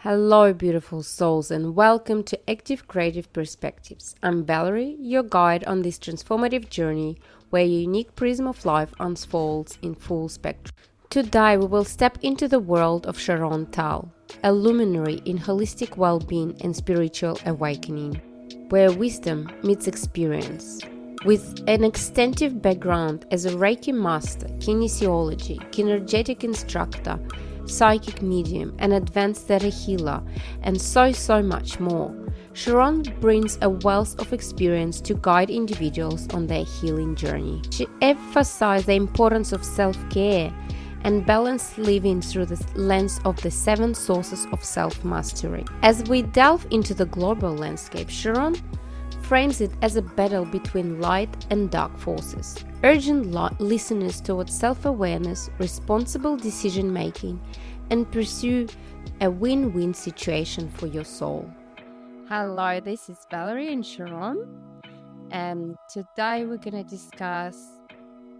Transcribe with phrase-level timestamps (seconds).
[0.00, 4.14] Hello, beautiful souls, and welcome to Active Kreative Perspectives.
[4.22, 7.16] I'm Valerie, your guide on this transformative journey
[7.48, 10.76] where your unique prism of life unfolds in full spectrum.
[11.08, 14.12] Today, we will step into the world of Sharon Tal,
[14.44, 18.20] a luminary in holistic well being and spiritual awakening,
[18.68, 20.78] where wisdom meets experience.
[21.24, 27.18] With an extensive background as a Reiki master, kinesiology, kinetic instructor,
[27.68, 30.22] psychic medium, an advanced theta healer,
[30.62, 32.14] and so, so much more.
[32.52, 37.60] Sharon brings a wealth of experience to guide individuals on their healing journey.
[37.70, 40.52] She emphasizes the importance of self care
[41.04, 45.64] and balanced living through the lens of the seven sources of self mastery.
[45.82, 48.56] As we delve into the global landscape, Sharon
[49.26, 55.50] frames it as a battle between light and dark forces, urging listeners towards self awareness,
[55.58, 57.40] responsible decision making,
[57.90, 58.68] and pursue
[59.20, 61.50] a win win situation for your soul.
[62.28, 64.46] Hello, this is Valerie and Sharon,
[65.32, 67.56] and today we're going to discuss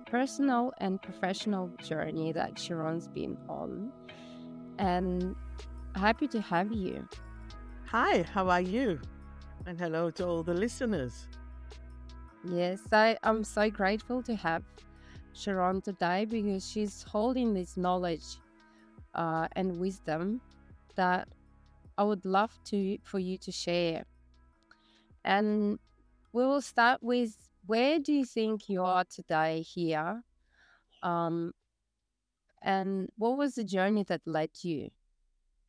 [0.07, 3.91] personal and professional journey that Sharon's been on.
[4.79, 5.35] And
[5.97, 7.09] happy to have you.
[7.87, 9.01] Hi, how are you?
[9.67, 11.27] And hello to all the listeners.
[12.45, 14.63] Yes, I, I'm so grateful to have
[15.33, 18.39] Sharon today because she's holding this knowledge
[19.13, 20.41] uh, and wisdom
[20.95, 21.27] that
[21.99, 24.05] I would love to for you to share.
[25.25, 25.81] And
[26.33, 30.23] we will start with where do you think you are today here?
[31.03, 31.55] Um,
[32.63, 34.91] and what was the journey that led you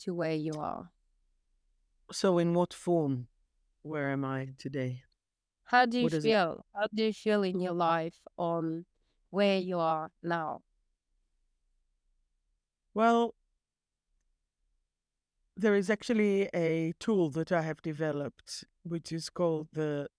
[0.02, 0.92] to where you are?
[2.12, 3.28] So, in what form?
[3.88, 5.04] Where am I today?
[5.64, 6.66] How do you what feel?
[6.76, 8.86] How do you feel in your life on
[9.30, 10.62] where you are now?
[12.94, 13.34] Well,
[15.56, 20.10] there is actually a tool that I have developed, which is called the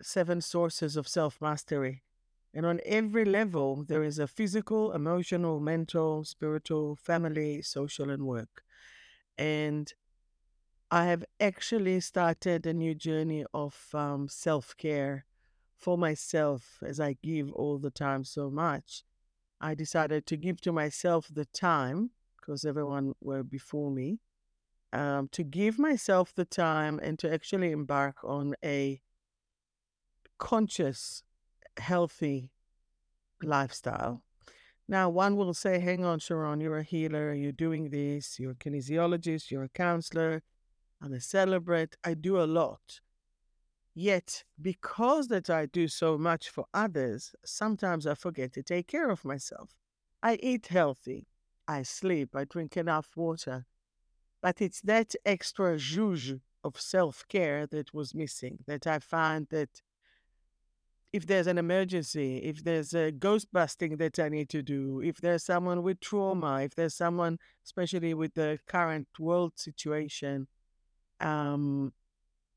[0.00, 2.02] Seven Sources of Self Mastery.
[2.54, 8.62] And on every level, there is a physical, emotional, mental, spiritual, family, social, and work.
[9.38, 9.92] And
[10.94, 15.24] I have actually started a new journey of um, self care
[15.78, 19.02] for myself as I give all the time so much.
[19.58, 24.18] I decided to give to myself the time because everyone were before me
[24.92, 29.00] um, to give myself the time and to actually embark on a
[30.38, 31.22] conscious,
[31.78, 32.50] healthy
[33.42, 34.22] lifestyle.
[34.86, 38.54] Now, one will say, hang on, Sharon, you're a healer, you're doing this, you're a
[38.56, 40.42] kinesiologist, you're a counselor,
[41.02, 43.00] I'm a celebrant, I do a lot.
[43.94, 49.10] Yet, because that I do so much for others, sometimes I forget to take care
[49.10, 49.70] of myself.
[50.22, 51.26] I eat healthy,
[51.66, 53.66] I sleep, I drink enough water.
[54.40, 59.82] But it's that extra zhuzh of self care that was missing, that I find that
[61.12, 65.20] if there's an emergency, if there's a ghost busting that I need to do, if
[65.20, 70.46] there's someone with trauma, if there's someone, especially with the current world situation,
[71.22, 71.92] um,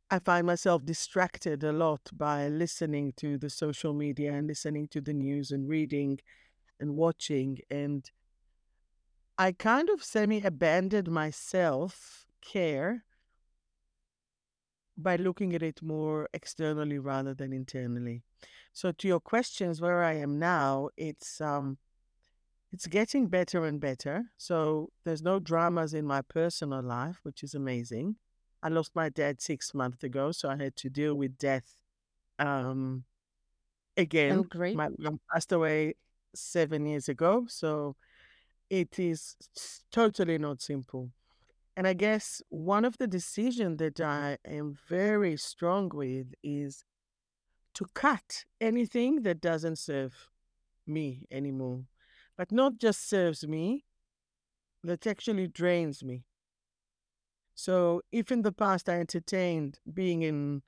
[0.09, 5.01] I find myself distracted a lot by listening to the social media and listening to
[5.01, 6.19] the news and reading
[6.79, 7.59] and watching.
[7.71, 8.09] And
[9.37, 13.03] I kind of semi abandoned my self care
[14.97, 18.23] by looking at it more externally rather than internally.
[18.73, 21.77] So to your questions where I am now, it's um
[22.71, 24.25] it's getting better and better.
[24.37, 28.17] So there's no dramas in my personal life, which is amazing.
[28.63, 31.77] I lost my dad six months ago, so I had to deal with death
[32.39, 33.03] um,
[33.97, 34.39] again.
[34.39, 34.75] Oh, great.
[34.75, 35.95] My mom passed away
[36.33, 37.95] seven years ago, so
[38.69, 39.35] it is
[39.91, 41.11] totally not simple.
[41.77, 46.85] And I guess one of the decisions that I am very strong with is
[47.73, 50.29] to cut anything that doesn't serve
[50.87, 51.83] me anymore,
[52.37, 53.83] but not just serves me,
[54.83, 56.23] that actually drains me.
[57.55, 60.61] So if in the past I entertained being in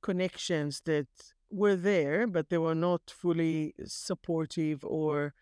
[0.00, 1.08] connections that
[1.50, 5.34] were there, but they were not fully supportive or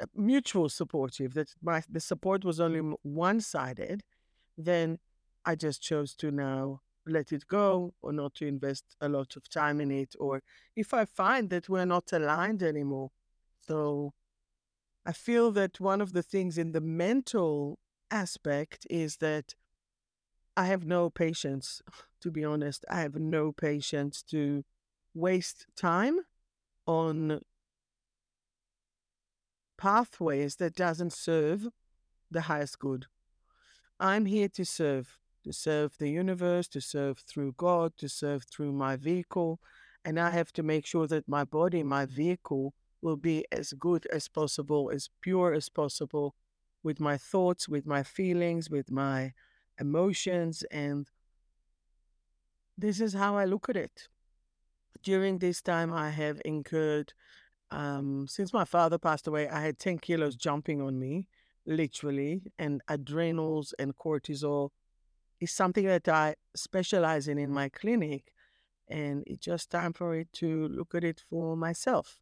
[0.00, 4.04] uh, mutual supportive, that my the support was only one sided,
[4.56, 4.98] then
[5.44, 9.48] I just chose to now let it go or not to invest a lot of
[9.48, 10.14] time in it.
[10.20, 10.42] Or
[10.76, 13.10] if I find that we're not aligned anymore.
[13.66, 14.14] So
[15.04, 17.78] I feel that one of the things in the mental
[18.10, 19.54] aspect is that
[20.58, 21.82] I have no patience,
[22.20, 22.84] to be honest.
[22.90, 24.64] I have no patience to
[25.14, 26.18] waste time
[26.84, 27.42] on
[29.76, 31.68] pathways that doesn't serve
[32.28, 33.06] the highest good.
[34.00, 38.72] I'm here to serve, to serve the universe, to serve through God, to serve through
[38.72, 39.60] my vehicle.
[40.04, 44.06] And I have to make sure that my body, my vehicle, will be as good
[44.06, 46.34] as possible, as pure as possible
[46.82, 49.34] with my thoughts, with my feelings, with my
[49.78, 50.64] emotions.
[50.70, 51.08] And
[52.76, 54.08] this is how I look at it.
[55.02, 57.12] During this time, I have incurred,
[57.70, 61.28] um, since my father passed away, I had 10 kilos jumping on me,
[61.66, 64.70] literally, and adrenals and cortisol
[65.40, 68.32] is something that I specialize in in my clinic.
[68.88, 72.18] And it's just time for it to look at it for myself.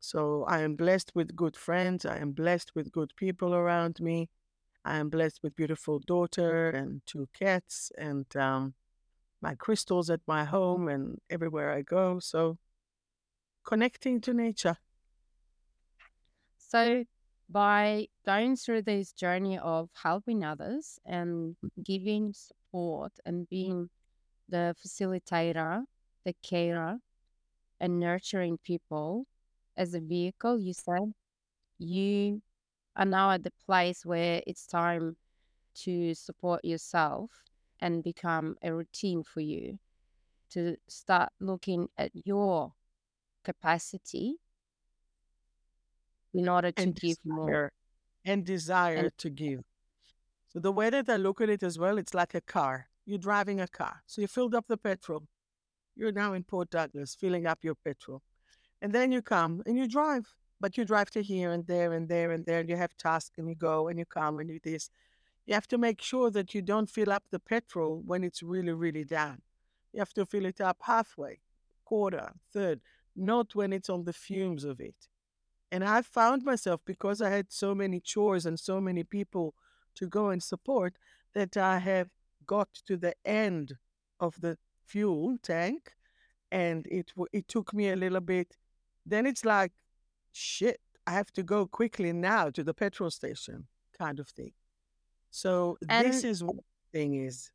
[0.00, 2.04] So I am blessed with good friends.
[2.04, 4.28] I am blessed with good people around me.
[4.84, 8.74] I am blessed with beautiful daughter and two cats and um,
[9.40, 12.18] my crystals at my home and everywhere I go.
[12.18, 12.58] So
[13.64, 14.76] connecting to nature.
[16.58, 17.04] So
[17.48, 23.88] by going through this journey of helping others and giving support and being
[24.48, 25.84] the facilitator,
[26.24, 26.98] the carer,
[27.80, 29.26] and nurturing people,
[29.76, 31.12] as a vehicle, you said,
[31.78, 32.40] you
[32.96, 35.16] are now at the place where it's time
[35.74, 37.30] to support yourself
[37.80, 39.78] and become a routine for you
[40.50, 42.72] to start looking at your
[43.44, 44.36] capacity
[46.32, 47.72] in order to and give more
[48.24, 49.60] and desire and, to give.
[50.48, 52.86] So the way that I look at it as well, it's like a car.
[53.04, 54.02] You're driving a car.
[54.06, 55.24] So you filled up the petrol.
[55.96, 58.22] You're now in Port Douglas, filling up your petrol.
[58.80, 60.32] And then you come and you drive,
[60.64, 62.60] but you drive to here and there and there and there.
[62.60, 64.88] And you have tasks and you go and you come and you this.
[65.44, 68.72] You have to make sure that you don't fill up the petrol when it's really,
[68.72, 69.42] really down.
[69.92, 71.40] You have to fill it up halfway,
[71.84, 72.80] quarter, third,
[73.14, 75.06] not when it's on the fumes of it.
[75.70, 79.54] And I found myself, because I had so many chores and so many people
[79.96, 80.94] to go and support,
[81.34, 82.08] that I have
[82.46, 83.76] got to the end
[84.18, 84.56] of the
[84.86, 85.92] fuel tank.
[86.50, 88.56] And it, it took me a little bit
[89.06, 89.72] then it's like,
[90.34, 93.66] shit, I have to go quickly now to the petrol station
[93.98, 94.52] kind of thing.
[95.30, 97.50] So and this is what the thing is.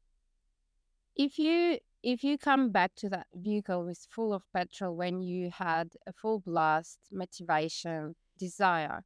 [1.16, 5.52] If you if you come back to that vehicle with full of petrol when you
[5.52, 9.04] had a full blast, motivation, desire,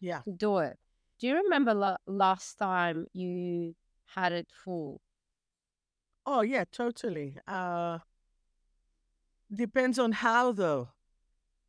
[0.00, 0.78] yeah, to do it.
[1.18, 3.74] Do you remember la- last time you
[4.14, 5.00] had it full?
[6.26, 7.36] Oh yeah, totally.
[7.46, 7.98] Uh
[9.52, 10.88] depends on how though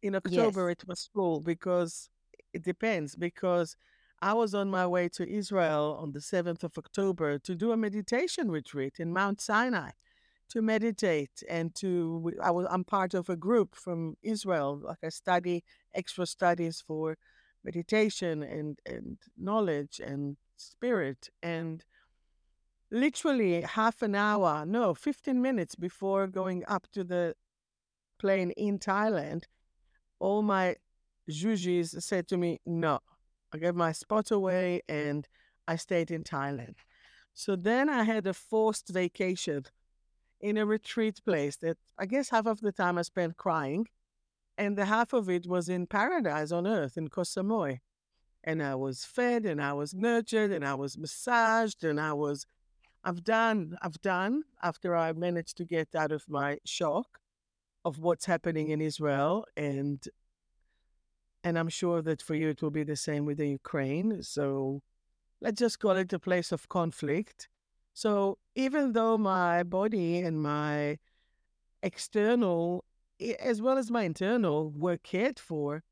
[0.01, 0.77] in October Yes.
[0.77, 2.09] it was full because
[2.53, 3.75] it depends because
[4.21, 7.77] I was on my way to Israel on the 7th of October to do a
[7.77, 9.91] meditation retreat in Mount Sinai
[10.49, 15.09] to meditate and to I was I'm part of a group from Israel like I
[15.09, 15.63] study
[15.93, 17.17] extra studies for
[17.63, 21.85] meditation and and knowledge and spirit and
[22.91, 27.35] literally half an hour no 15 minutes before going up to the
[28.19, 29.45] plane in Thailand
[30.21, 30.75] all my
[31.29, 32.99] jujis said to me, no.
[33.53, 35.27] I gave my spot away and
[35.67, 36.75] I stayed in Thailand.
[37.33, 39.65] So then I had a forced vacation
[40.39, 43.87] in a retreat place that I guess half of the time I spent crying,
[44.57, 47.79] and the half of it was in paradise on earth in Koh Samui.
[48.43, 52.45] And I was fed and I was nurtured and I was massaged and I was,
[53.03, 57.20] I've done, I've done after I managed to get out of my shock
[57.83, 60.07] of what's happening in Israel and
[61.43, 64.21] and I'm sure that for you it will be the same with the Ukraine.
[64.21, 64.83] So
[65.41, 67.49] let's just call it a place of conflict.
[67.95, 70.99] So even though my body and my
[71.81, 72.85] external
[73.39, 75.83] as well as my internal were cared for,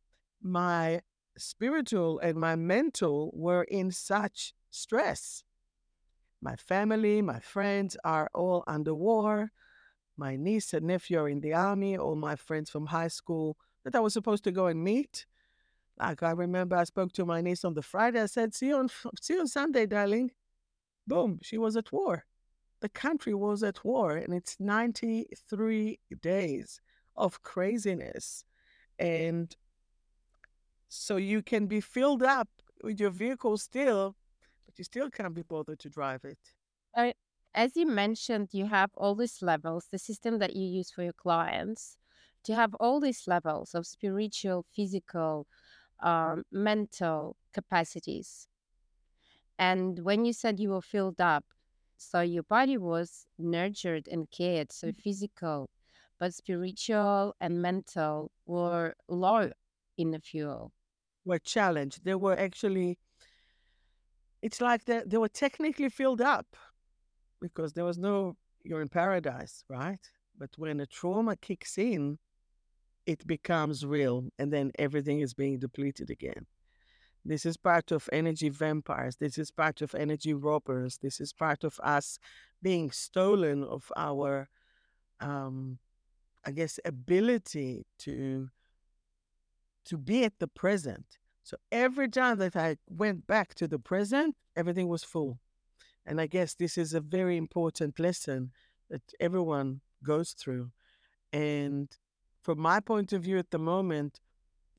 [0.42, 1.02] my
[1.38, 5.44] spiritual and my mental were in such stress.
[6.42, 9.52] My family, my friends are all under war
[10.20, 13.96] my niece and nephew are in the army, all my friends from high school that
[13.96, 15.26] I was supposed to go and meet.
[15.98, 18.22] Like I remember I spoke to my niece on the Friday.
[18.22, 18.90] I said, see you on
[19.22, 20.32] see you on Sunday, darling.
[21.08, 22.26] Boom, she was at war.
[22.82, 26.80] The country was at war, and it's 93 days
[27.16, 28.46] of craziness.
[28.98, 29.56] And
[30.88, 32.50] so you can be filled up
[32.82, 34.16] with your vehicle still,
[34.66, 36.40] but you still can't be bothered to drive it.
[36.96, 37.14] I,
[37.54, 41.14] as you mentioned, you have all these levels, the system that you use for your
[41.14, 41.98] clients,
[42.44, 45.48] to have all these levels of spiritual, physical,
[46.02, 48.48] um, mental capacities.
[49.58, 51.44] And when you said you were filled up,
[51.98, 55.02] so your body was nurtured and cared, so mm.
[55.02, 55.70] physical,
[56.18, 59.52] but spiritual and mental were low
[59.98, 60.72] in the fuel.
[61.26, 62.06] Were challenged.
[62.06, 62.98] They were actually
[64.42, 66.56] it's like they, they were technically filled up
[67.42, 70.00] because there was no, you're in paradise, right?
[70.38, 72.18] But when a trauma kicks in,
[73.06, 76.46] it becomes real and then everything is being depleted again.
[77.26, 79.18] This is part of energy vampires.
[79.18, 80.98] This is part of energy robbers.
[81.02, 82.18] This is part of us
[82.62, 84.48] being stolen of our,
[85.20, 85.80] um,
[86.46, 88.50] I guess, ability to
[89.86, 91.18] to be at the present.
[91.44, 95.40] So every time that I went back to the present, everything was full.
[96.10, 98.52] And I guess this is a very important lesson
[98.90, 100.72] that everyone goes through.
[101.32, 101.88] And
[102.42, 104.20] from my point of view at the moment,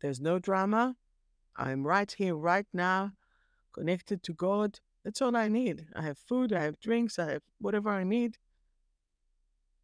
[0.01, 0.97] there's no drama.
[1.57, 3.13] I'm right here, right now,
[3.73, 4.81] connected to God.
[5.05, 5.87] That's all I need.
[5.95, 8.39] I have food, I have drinks, I have whatever I need.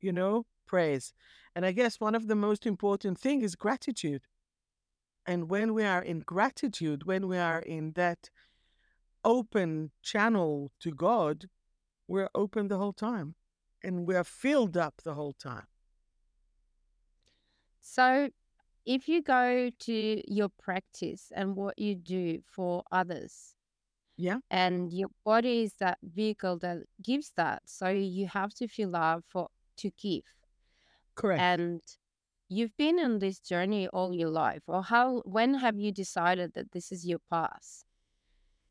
[0.01, 1.15] You know, praise.
[1.55, 4.23] And I guess one of the most important things is gratitude.
[5.25, 8.31] And when we are in gratitude, when we are in that
[9.27, 11.51] open channel to God,
[12.09, 13.37] we're open the whole time
[13.85, 15.67] and we are filled up the whole time.
[17.81, 18.31] So,
[18.87, 23.57] if you go to your practice and what you do for others,
[24.17, 28.91] Yeah, and your body is that vehicle that gives that, so you have to feel
[28.91, 30.25] love for to give.
[31.17, 31.47] correct.
[31.53, 31.83] And
[32.49, 35.23] you've been on this journey all your life, or how?
[35.25, 37.86] When have you decided that this is your path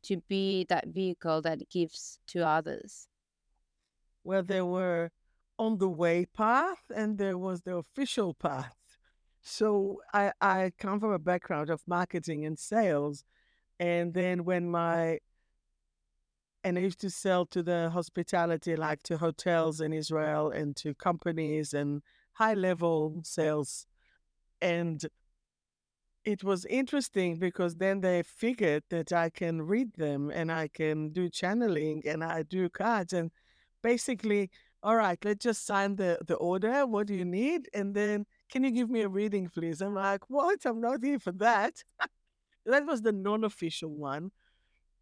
[0.06, 3.08] to be that vehicle that gives to others?
[4.24, 5.10] Well, there were
[5.58, 8.76] on the way path and there was the official path.
[9.42, 13.24] So I, I come from a background of marketing and sales.
[13.78, 15.20] And then when my
[16.64, 20.94] and I used to sell to the hospitality, like to hotels in Israel and to
[20.94, 23.86] companies and high level sales.
[24.60, 25.00] And
[26.26, 31.10] it was interesting because then they figured that I can read them and I can
[31.10, 33.30] do channeling and I do cards and
[33.80, 34.50] basically,
[34.82, 36.84] all right, let's just sign the, the order.
[36.84, 37.68] What do you need?
[37.72, 39.80] And then can you give me a reading, please?
[39.80, 40.66] I'm like, what?
[40.66, 41.84] I'm not here for that.
[42.66, 44.32] that was the non-official one.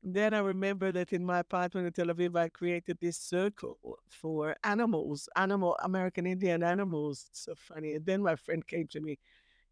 [0.03, 4.55] Then I remember that in my apartment in Tel Aviv, I created this circle for
[4.63, 7.25] animals, animal American Indian animals.
[7.31, 7.95] It's so funny.
[7.95, 9.19] And then my friend came to me,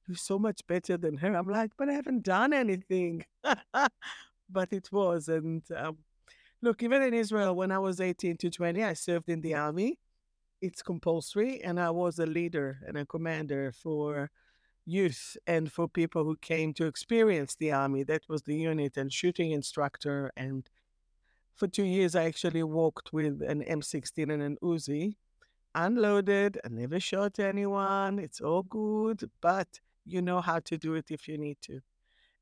[0.07, 3.25] "You're so much better than her." I'm like, "But I haven't done anything."
[4.51, 5.99] but it was, and um,
[6.61, 9.99] look, even in Israel, when I was 18 to 20, I served in the army.
[10.61, 14.31] It's compulsory, and I was a leader and a commander for
[14.85, 18.03] youth and for people who came to experience the army.
[18.05, 20.33] That was the unit and shooting instructor.
[20.37, 20.69] And
[21.55, 25.17] for two years, I actually walked with an M16 and an Uzi,
[25.75, 26.59] unloaded.
[26.65, 28.19] I never shot anyone.
[28.19, 31.81] It's all good, but you know how to do it if you need to.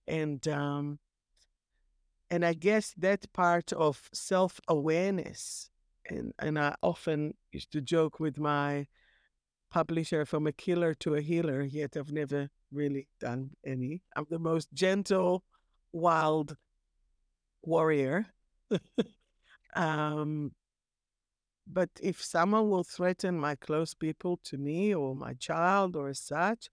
[0.07, 0.99] And um,
[2.31, 5.69] and I guess that part of self awareness.
[6.09, 8.87] And, and I often used to joke with my
[9.71, 14.03] publisher from a killer to a healer, yet I've never really done any.
[14.17, 15.45] I'm the most gentle,
[15.93, 16.57] wild
[17.63, 18.27] warrior.
[19.77, 20.53] um,
[21.67, 26.69] but if someone will threaten my close people to me or my child or such,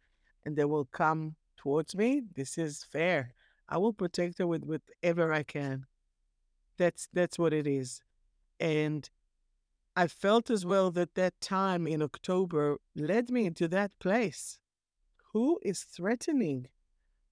[0.45, 3.33] and they will come towards me, this is fair.
[3.69, 5.85] I will protect her with whatever I can.
[6.77, 8.01] That's that's what it is.
[8.59, 9.09] And
[9.95, 14.59] I felt as well that that time in October led me into that place.
[15.33, 16.67] Who is threatening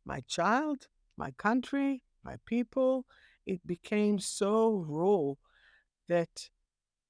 [0.03, 3.05] my child, my country, my people?
[3.45, 5.33] It became so raw
[6.07, 6.49] that,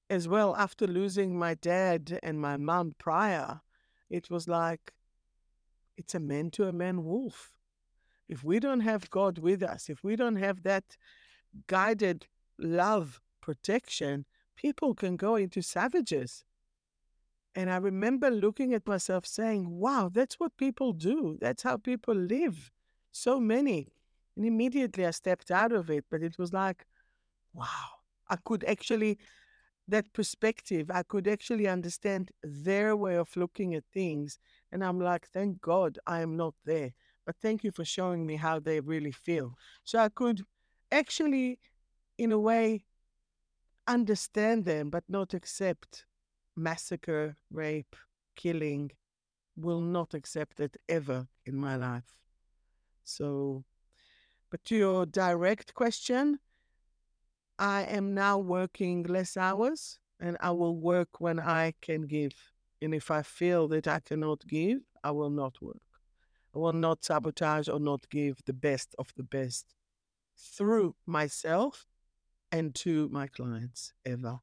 [0.10, 3.62] as well, after losing my dad and my mom prior,
[4.10, 4.94] it was like
[5.98, 7.52] it's a man to a man wolf.
[8.28, 10.98] If we don't have God with us, if we don't have that
[11.68, 14.26] guided love protection,
[14.56, 16.44] people can go into savages.
[17.54, 21.38] And I remember looking at myself saying, wow, that's what people do.
[21.40, 22.72] That's how people live.
[23.12, 23.88] So many.
[24.36, 26.86] And immediately I stepped out of it, but it was like,
[27.54, 29.18] wow, I could actually,
[29.88, 34.38] that perspective, I could actually understand their way of looking at things.
[34.76, 36.92] And I'm like, thank God I am not there.
[37.26, 39.56] But thank you for showing me how they really feel.
[39.86, 40.42] So I could
[40.92, 41.60] actually,
[42.18, 42.84] in a way,
[43.88, 46.06] understand them, but not accept
[46.58, 47.96] massacre, rape,
[48.36, 48.92] killing.
[49.56, 52.20] Will not accept it ever in my life.
[53.06, 53.64] So,
[54.52, 56.40] but to your direct question,
[57.58, 62.34] I am now working less hours and I will work when I can give.
[62.82, 65.78] And if I feel that I cannot give, I will not work.
[66.56, 69.76] I will not sabotage or not give the best of the best
[70.38, 71.86] through myself
[72.52, 74.40] and to my clients ever.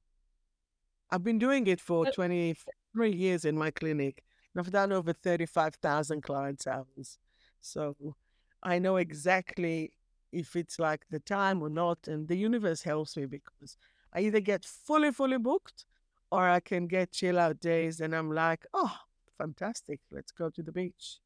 [1.10, 4.24] I've been doing it for 23 years in my clinic.
[4.56, 7.18] I've done over 35,000 clients hours.
[7.60, 8.16] So
[8.62, 9.92] I know exactly
[10.32, 12.08] if it's like the time or not.
[12.08, 13.76] And the universe helps me because
[14.12, 15.86] I either get fully, fully booked
[16.32, 18.96] or I can get chill out days and I'm like, oh,
[19.36, 20.00] fantastic.
[20.10, 21.18] Let's go to the beach.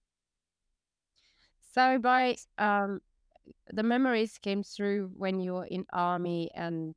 [1.72, 2.98] So by um,
[3.72, 6.96] the memories came through when you were in army and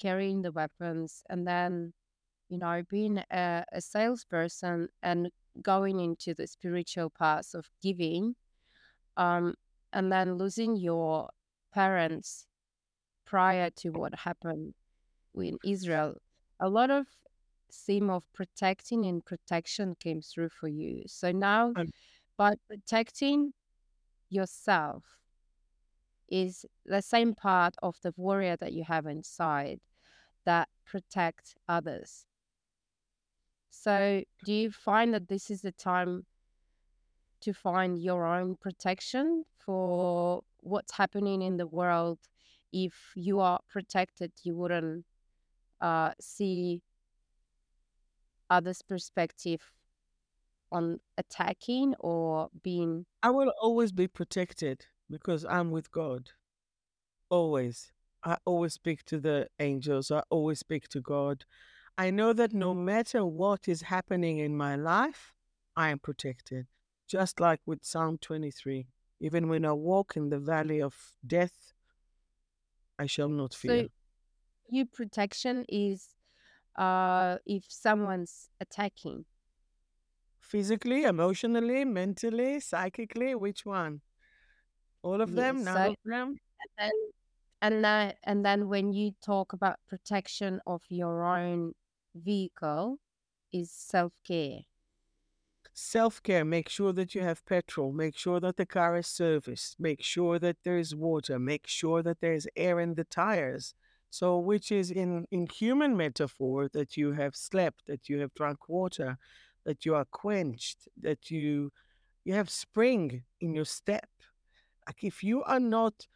[0.00, 1.92] carrying the weapons and then
[2.48, 5.30] you know being a, a salesperson and
[5.62, 8.34] going into the spiritual path of giving
[9.16, 9.54] um,
[9.92, 11.30] and then losing your
[11.72, 12.46] parents
[13.26, 14.74] prior to what happened
[15.34, 16.14] in israel
[16.60, 17.06] a lot of
[17.72, 21.90] theme of protecting and protection came through for you so now Um,
[22.36, 23.52] by protecting
[24.30, 25.04] yourself
[26.28, 29.80] is the same part of the warrior that you have inside
[30.44, 32.26] that protect others.
[33.70, 36.26] So, do you find that this is the time
[37.40, 42.18] to find your own protection for what's happening in the world?
[42.72, 45.04] If you are protected, you wouldn't
[45.80, 46.82] uh, see
[48.50, 49.60] others' perspective
[50.72, 53.06] on attacking or being.
[53.22, 56.30] I will always be protected because I'm with God.
[57.30, 57.92] Always.
[58.24, 60.10] I always speak to the angels.
[60.10, 61.44] I always speak to God.
[61.98, 65.32] I know that no matter what is happening in my life,
[65.76, 66.66] I am protected.
[67.08, 68.88] Just like with Psalm 23.
[69.20, 70.94] Even when I walk in the valley of
[71.26, 71.72] death,
[72.98, 73.84] I shall not fear.
[73.84, 73.88] So,
[74.70, 76.14] your protection is
[76.76, 79.24] uh, if someone's attacking.
[80.40, 84.00] Physically, emotionally, mentally, psychically, which one?
[85.02, 85.58] All of them?
[85.58, 85.64] Yes.
[85.64, 86.40] None So, of them?
[86.78, 86.92] and
[87.62, 91.74] and then and then when you talk about protection of your own
[92.14, 92.98] vehicle,
[93.52, 94.60] is self care.
[95.74, 99.78] Self care, make sure that you have petrol, make sure that the car is serviced,
[99.78, 103.74] make sure that there is water, make sure that there is air in the tires.
[104.10, 108.68] So, which is in, in human metaphor that you have slept, that you have drunk
[108.68, 109.18] water,
[109.64, 111.72] that you are quenched, that you
[112.24, 114.08] you have spring in your step.
[114.86, 116.06] Like if you are not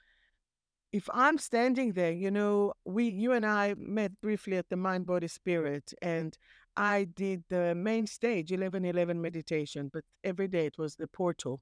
[0.93, 5.07] if I'm standing there, you know, we, you and I met briefly at the Mind
[5.07, 6.37] Body Spirit, and
[6.77, 11.61] I did the main stage, 1111 meditation, but every day it was the portal.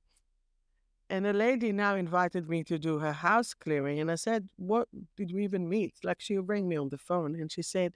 [1.10, 3.98] And a lady now invited me to do her house clearing.
[3.98, 5.94] And I said, What did we even meet?
[6.04, 7.94] Like she rang me on the phone and she said,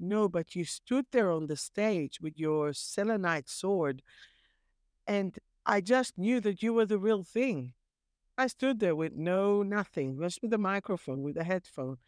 [0.00, 4.02] No, but you stood there on the stage with your selenite sword.
[5.06, 7.74] And I just knew that you were the real thing.
[8.38, 11.98] I stood there with no nothing, just with a microphone, with a headphone.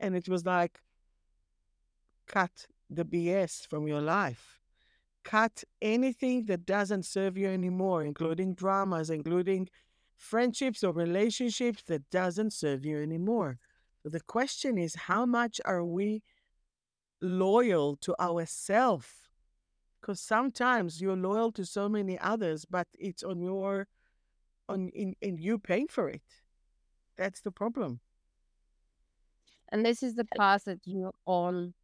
[0.00, 0.80] And it was like,
[2.26, 4.60] cut the BS from your life.
[5.26, 9.68] Cut anything that doesn't serve you anymore, including dramas, including
[10.16, 13.58] friendships or relationships that doesn't serve you anymore.
[14.02, 16.22] So the question is, how much are we
[17.20, 19.08] loyal to ourselves?
[20.00, 23.88] Because sometimes you're loyal to so many others, but it's on your
[24.68, 26.22] on in, in you paying for it.
[27.18, 27.98] That's the problem.
[29.70, 31.74] And this is the path that you're on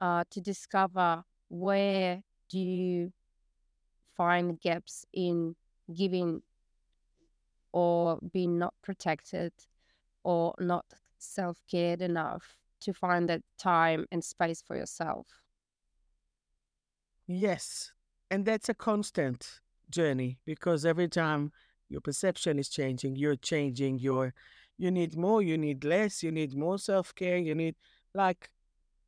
[0.00, 3.12] uh, to discover where do you
[4.16, 5.54] find gaps in
[5.94, 6.42] giving
[7.72, 9.52] or being not protected
[10.24, 10.84] or not
[11.18, 15.26] self-cared enough to find that time and space for yourself.
[17.26, 17.92] Yes.
[18.30, 21.52] And that's a constant journey because every time
[21.88, 24.34] your perception is changing, you're changing your
[24.80, 27.74] you need more, you need less, you need more self-care, you need
[28.14, 28.48] like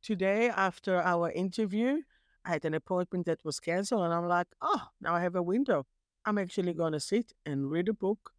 [0.01, 2.01] today after our interview,
[2.45, 5.43] I had an appointment that was canceled and I'm like, oh, now I have a
[5.43, 5.85] window.
[6.25, 8.31] I'm actually gonna sit and read a book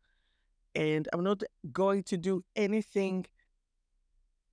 [0.75, 3.27] and I'm not going to do anything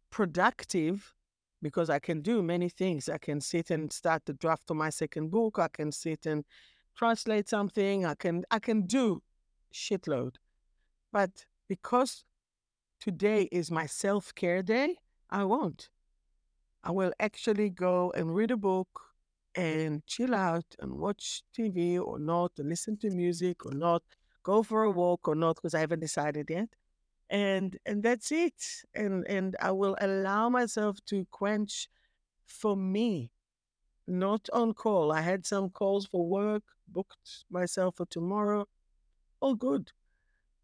[0.09, 1.13] productive
[1.61, 3.09] because I can do many things.
[3.09, 5.59] I can sit and start the draft of my second book.
[5.59, 6.45] I can sit and
[6.95, 8.05] translate something.
[8.05, 9.21] I can I can do
[9.73, 10.35] shitload.
[11.11, 12.25] But because
[12.99, 14.97] today is my self-care day,
[15.29, 15.89] I won't.
[16.83, 19.08] I will actually go and read a book
[19.59, 24.03] and chill out and watch TV or not, and listen to music or not,
[24.43, 26.69] go for a walk or not, because I haven't decided yet
[27.29, 28.59] and and that's it
[28.95, 31.87] and and i will allow myself to quench
[32.45, 33.31] for me
[34.07, 35.11] not on call.
[35.11, 38.67] I had some calls for work booked myself for tomorrow
[39.39, 39.91] all good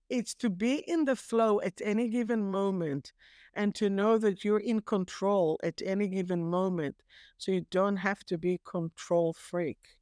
[0.09, 3.11] It's to be in the flow at any given moment
[3.53, 7.01] and to know that you're in control at any given moment.
[7.37, 9.97] So you don't have to be control freak.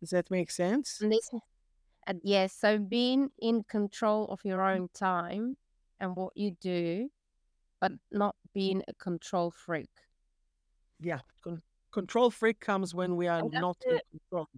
[0.00, 1.00] Does that make sense?
[1.00, 1.30] And this,
[2.06, 2.54] uh, yes.
[2.54, 5.56] So being in control of your own time
[6.00, 7.10] and what you do,
[7.80, 9.90] but not being a control freak.
[11.00, 11.20] Yeah.
[11.44, 14.00] Con- control freak comes when we are And not after, in
[14.30, 14.48] control.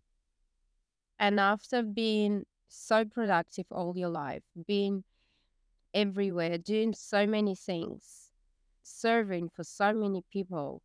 [1.19, 5.05] and after being so productive all your life, being
[5.95, 8.31] everywhere, doing so many things,
[8.83, 10.83] serving for so many people,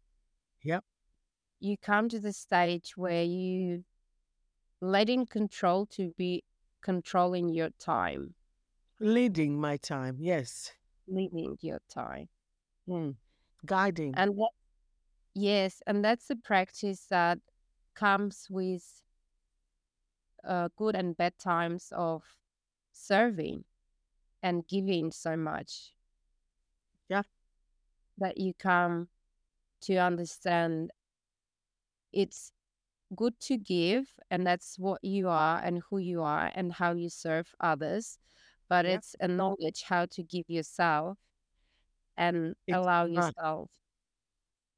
[0.64, 0.84] Yep.
[1.60, 3.86] you come to the stage where you
[4.82, 6.44] letting control to be
[6.82, 8.34] controlling your time,
[9.00, 10.18] Leading my time.
[10.20, 10.74] Yes.
[11.08, 12.28] leading your time.
[12.90, 13.16] Mm.
[13.66, 14.14] Guiding.
[14.18, 14.50] And that,
[15.36, 17.40] yes, and that's a practice that
[17.96, 19.04] comes with
[20.48, 22.24] uh, good and bad times of
[22.94, 23.64] serving
[24.42, 25.94] and giving so much
[27.10, 27.24] Yeah.
[28.18, 29.10] that you come
[29.82, 30.92] to understand
[32.12, 32.52] it's
[33.16, 37.10] good to give and that's what you are and who you are and how you
[37.10, 38.20] serve others
[38.70, 38.96] but Yeah.
[38.96, 41.18] it's a knowledge how to give yourself
[42.18, 43.70] and It's allow yourself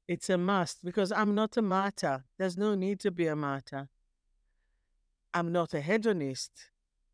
[0.06, 2.24] It's a must because I'm not a martyr.
[2.36, 3.88] There's no need to be a martyr.
[5.32, 6.50] I'm not a hedonist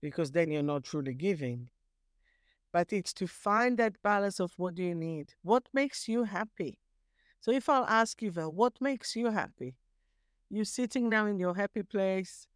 [0.01, 1.69] because then you're not truly giving.
[2.73, 5.35] But it's to find that balance of what do you need?
[5.43, 6.79] What makes you happy?
[7.41, 9.77] So if I'll ask you, Val, what makes you happy?
[10.51, 12.47] You're sitting down in your happy place,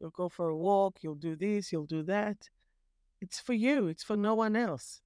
[0.00, 2.48] you'll go for a walk, you'll do this, you'll do that.
[3.20, 5.00] It's for you, it's for no one else.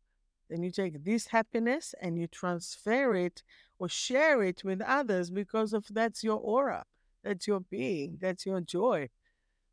[0.50, 3.42] Then you take this happiness and you transfer it
[3.78, 6.84] or share it with others because of that's your aura,
[7.24, 9.08] that's your being, that's your joy.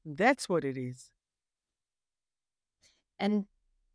[0.10, 1.12] That's what it is.
[3.20, 3.46] and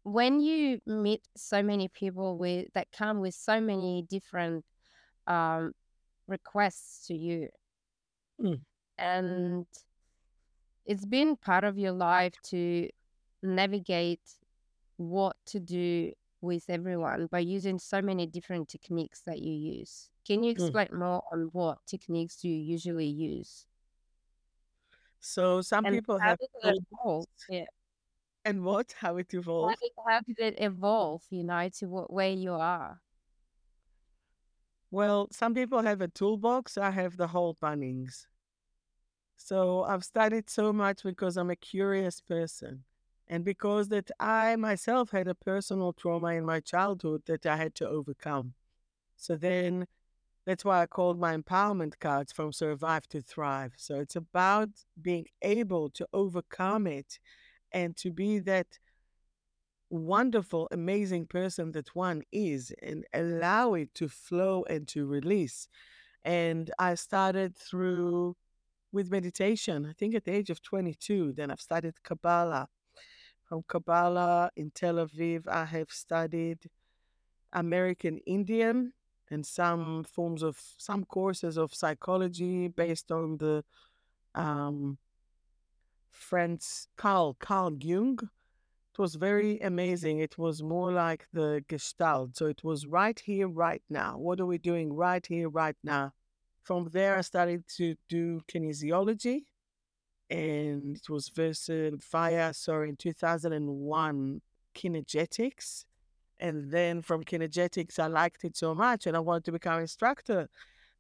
[0.03, 4.64] when you meet so many people with that come with so many different
[5.27, 5.72] um,
[6.29, 7.48] requests to you
[8.40, 8.64] Mm.
[8.98, 9.66] and
[10.87, 12.88] it's been part of your life to
[13.42, 14.20] navigate
[14.96, 20.42] what to do with everyone by using so many different techniques that you use can
[20.42, 20.53] you Mm.
[20.53, 23.66] explain more on what techniques do you usually use
[25.25, 27.67] So some and people have did it told evolve yeah
[28.45, 28.93] and what?
[28.99, 29.81] How it how evolved?
[29.81, 33.01] did, how did it evolve you know to what, where you are
[34.91, 36.79] Well, some people have a toolbox.
[36.79, 38.27] I have the whole Bunnings.
[39.37, 42.85] So I've studied so much because I'm a curious person.
[43.27, 47.75] And because that I myself had a personal trauma in my childhood that I had
[47.77, 48.55] to overcome.
[49.17, 49.89] So then
[50.47, 53.73] that's why I called my empowerment cards from survive to thrive.
[53.77, 54.69] So it's about
[55.01, 57.19] being able to overcome it
[57.73, 58.67] and to be that
[59.91, 65.69] wonderful, amazing person that one is and allow it to flow and to release.
[66.25, 68.37] And I started through
[68.93, 71.33] with meditation, I think at the age of 22.
[71.33, 72.69] Then I've studied Kabbalah.
[73.45, 76.59] From Kabbalah in Tel Aviv, I have studied
[77.53, 78.93] American Indian
[79.35, 83.64] and some forms of some courses of psychology based on the
[84.35, 84.97] um,
[86.11, 88.18] Franz Carl Carl Jung.
[88.92, 90.20] It was very amazing.
[90.20, 92.37] It was more like the Gestalt.
[92.37, 94.16] So it was right here, right now.
[94.18, 96.12] What are we doing right here, right now?
[96.62, 99.40] From there, I started to do kinesiology,
[100.31, 101.70] and it was versed
[102.12, 104.40] via, sorry, in 2001,
[104.75, 105.85] kinergetics.
[106.40, 110.49] And then from kinergetics, I liked it so much and I wanted to become instructor.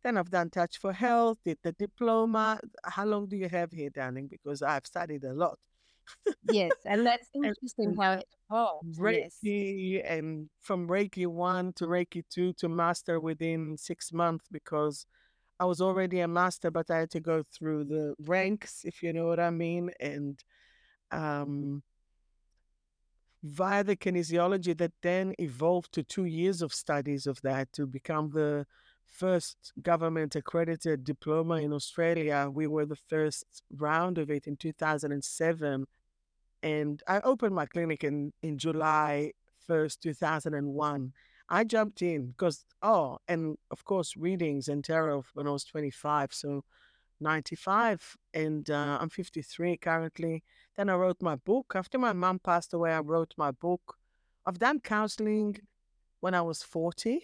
[0.02, 2.60] Then I've done Touch for Health, did the diploma.
[2.84, 4.28] How long do you have here, darling?
[4.28, 5.58] Because I've studied a lot.
[6.52, 11.86] yes and that's interesting and how it evolved yes Reiki, and from Reiki 1 to
[11.86, 15.06] Reiki 2 to master within six months because
[15.60, 19.12] I was already a master, but I had to go through the ranks, if you
[19.12, 19.90] know what I mean.
[20.00, 20.42] And
[21.12, 21.82] um,
[23.44, 28.30] via the kinesiology that then evolved to two years of studies of that to become
[28.30, 28.66] the
[29.04, 32.48] first government accredited diploma in Australia.
[32.50, 35.86] We were the first round of it in 2007.
[36.62, 39.32] And I opened my clinic in, in July
[39.68, 41.12] 1st, 2001.
[41.50, 46.32] I jumped in because, oh, and of course, readings and tarot when I was 25.
[46.32, 46.64] So
[47.20, 50.44] 95 and uh, I'm 53 currently.
[50.76, 51.72] Then I wrote my book.
[51.74, 53.96] After my mom passed away, I wrote my book.
[54.46, 55.58] I've done counseling
[56.20, 57.22] when I was 40.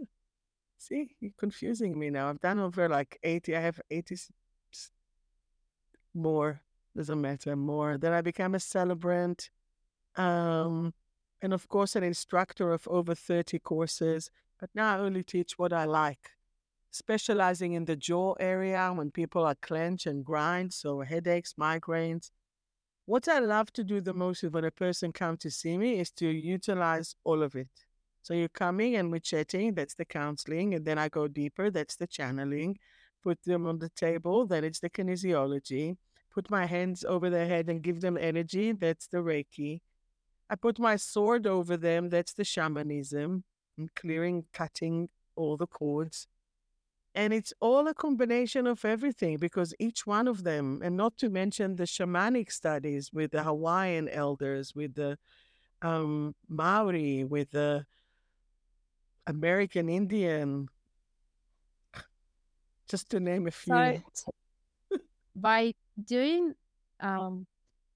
[0.78, 2.28] See, you're confusing me now.
[2.28, 3.56] I've done over like 80.
[3.56, 4.16] I have 80
[6.14, 6.62] more,
[6.96, 7.98] doesn't matter, more.
[7.98, 9.50] Then I became a celebrant
[10.16, 10.94] Um,
[11.42, 14.30] and of course, an instructor of over 30 courses.
[14.60, 16.32] But now I only teach what I like,
[16.92, 22.30] specializing in the jaw area when people are clench and grind, so headaches, migraines.
[23.06, 26.10] What I love to do the most when a person comes to see me is
[26.12, 27.68] to utilize all of it.
[28.22, 31.96] So you're coming and we're chatting, that's the counseling, and then I go deeper, that's
[31.96, 32.78] the channeling.
[33.24, 35.96] Put them on the table, then it's the kinesiology.
[36.32, 39.80] Put my hands over their head and give them energy, that's the Reiki.
[40.48, 43.44] I put my sword over them, that's the shamanism,
[43.78, 46.28] and clearing, cutting all the cords.
[47.14, 51.28] And it's all a combination of everything because each one of them, and not to
[51.28, 55.18] mention the shamanic studies with the Hawaiian elders, with the
[55.82, 57.84] um, Maori, with the
[59.26, 60.68] American Indian,
[62.88, 64.02] just to name a few.
[64.12, 64.32] So,
[65.34, 65.72] by
[66.04, 66.54] doing
[67.00, 67.46] um,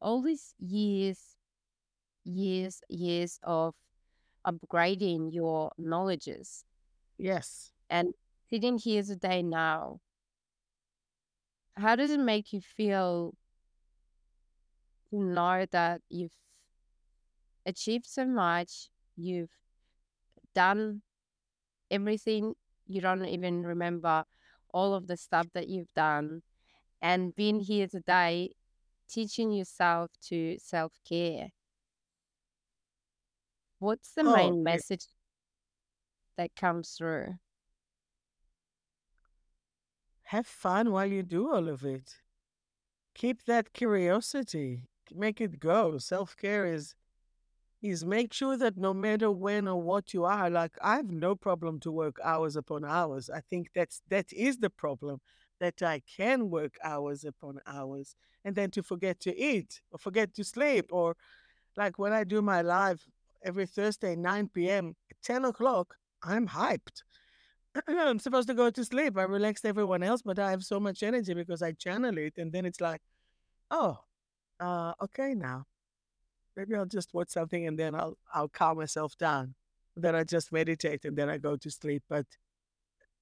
[0.00, 1.18] all these years,
[2.24, 3.74] years, years of
[4.46, 6.64] upgrading your knowledges,
[7.18, 8.12] yes, and
[8.50, 10.00] sitting here today now,
[11.76, 13.34] how does it make you feel
[15.10, 16.34] to know that you've
[17.66, 19.50] achieved so much, you've
[20.54, 21.02] done
[21.90, 22.54] everything,
[22.86, 24.24] you don't even remember
[24.72, 26.42] all of the stuff that you've done,
[27.02, 28.50] and being here today
[29.08, 31.48] teaching yourself to self care?
[33.78, 35.06] What's the Oh, main message
[36.36, 37.38] that comes through?
[40.26, 42.16] Have fun while you do all of it.
[43.14, 44.88] Keep that curiosity.
[45.14, 45.98] Make it go.
[45.98, 46.94] Self care is
[47.80, 51.36] is make sure that no matter when or what you are, like I have no
[51.36, 53.30] problem to work hours upon hours.
[53.30, 55.20] I think that's that is the problem
[55.60, 60.34] that I can work hours upon hours and then to forget to eat or forget
[60.34, 61.16] to sleep or
[61.76, 63.06] like when I do my live
[63.44, 67.02] every Thursday, 9 p.m., 10 o'clock, I'm hyped.
[67.88, 69.16] I'm supposed to go to sleep.
[69.16, 72.34] I relaxed everyone else, but I have so much energy because I channel it.
[72.38, 73.00] And then it's like,
[73.70, 73.98] oh,
[74.60, 75.66] uh, okay now.
[76.56, 79.54] Maybe I'll just watch something and then I'll I'll calm myself down.
[79.94, 82.02] Then I just meditate and then I go to sleep.
[82.08, 82.26] But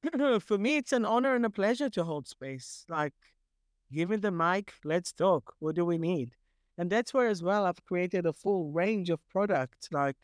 [0.42, 2.84] for me, it's an honor and a pleasure to hold space.
[2.88, 3.12] Like,
[3.92, 5.54] give me the mic, let's talk.
[5.58, 6.36] What do we need?
[6.78, 9.88] And that's where as well I've created a full range of products.
[9.92, 10.16] Like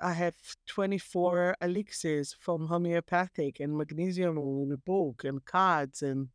[0.00, 6.28] I have 24 elixirs from homeopathic and magnesium in a book and cards and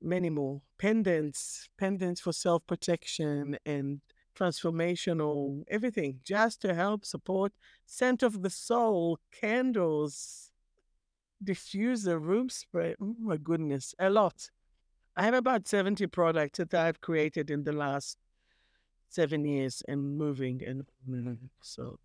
[0.00, 4.00] many more pendants, pendants for self protection and
[4.38, 7.52] transformational, everything just to help support
[7.86, 10.50] scent of the soul, candles,
[11.42, 12.94] diffuser, room spray.
[13.00, 14.50] Oh my goodness, a lot.
[15.16, 18.18] I have about 70 products that I've created in the last
[19.14, 20.84] seven years and moving and
[21.62, 21.98] so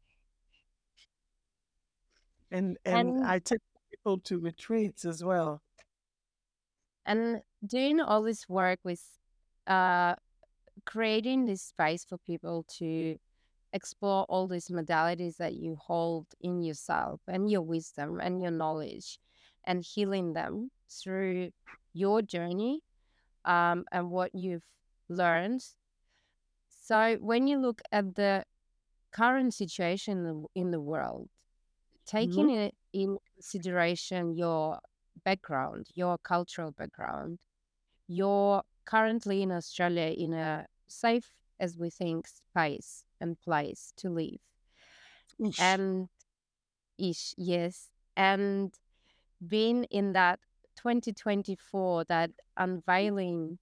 [2.52, 3.60] and and And I take
[3.92, 5.62] people to retreats as well.
[7.06, 9.04] and doing all this work with
[9.68, 10.16] uh
[10.86, 13.18] creating this space for people to
[13.74, 19.20] explore all these modalities that you hold in yourself and your wisdom and your knowledge
[19.66, 21.52] and healing them through
[21.94, 22.82] your journey
[23.46, 24.66] um, and what you've
[25.10, 25.64] learned.
[26.90, 28.46] So, when you look at the
[29.12, 31.30] current situation in the, in the world,
[32.18, 32.48] Mhm.
[32.48, 34.80] taking it in consideration your
[35.24, 37.40] background, your cultural background,
[38.08, 44.40] you're currently in Australia in a safe, as we think, space and place to live.
[45.40, 45.60] Ish.
[45.60, 46.10] And
[46.98, 47.92] ish, yes.
[48.18, 48.74] And
[49.46, 50.40] being in that
[50.76, 53.60] 2024, that unveiling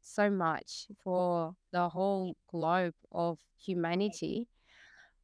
[0.00, 4.48] so much for the whole globe of humanity,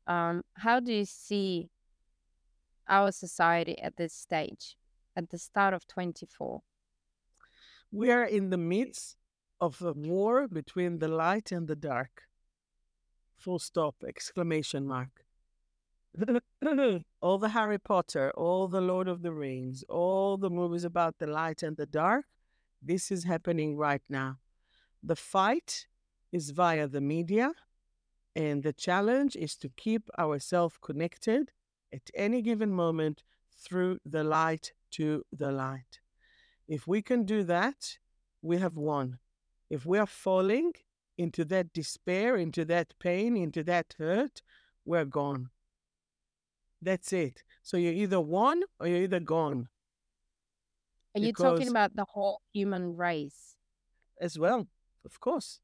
[0.07, 1.69] um, how do you see
[2.89, 4.77] our society at this stage,
[5.17, 6.63] at the start of 24?
[7.91, 9.17] We are in the midst
[9.61, 12.23] of a war between the light and the dark.
[13.39, 15.25] Full stop, exclamation mark.
[17.21, 21.27] all the Harry Potter, all the Lord of the Rings, all the movies about the
[21.27, 22.25] light and the dark,
[22.83, 24.39] this is happening right now.
[25.03, 25.87] The fight
[26.33, 27.53] is via the media,
[28.35, 31.53] and the challenge is to keep ourselves connected
[31.93, 33.23] at any given moment
[33.57, 36.01] through the light to the light.
[36.69, 37.99] If we can do that,
[38.43, 39.19] we have won.
[39.71, 40.73] If we are falling
[41.17, 44.43] into that despair, into that pain, into that hurt,
[44.85, 45.51] we're gone.
[46.83, 47.43] That's it.
[47.63, 49.69] So you're either won or you're either gone
[51.15, 53.57] Are you talking about the whole human race?
[54.21, 54.67] as well,
[55.07, 55.61] of course,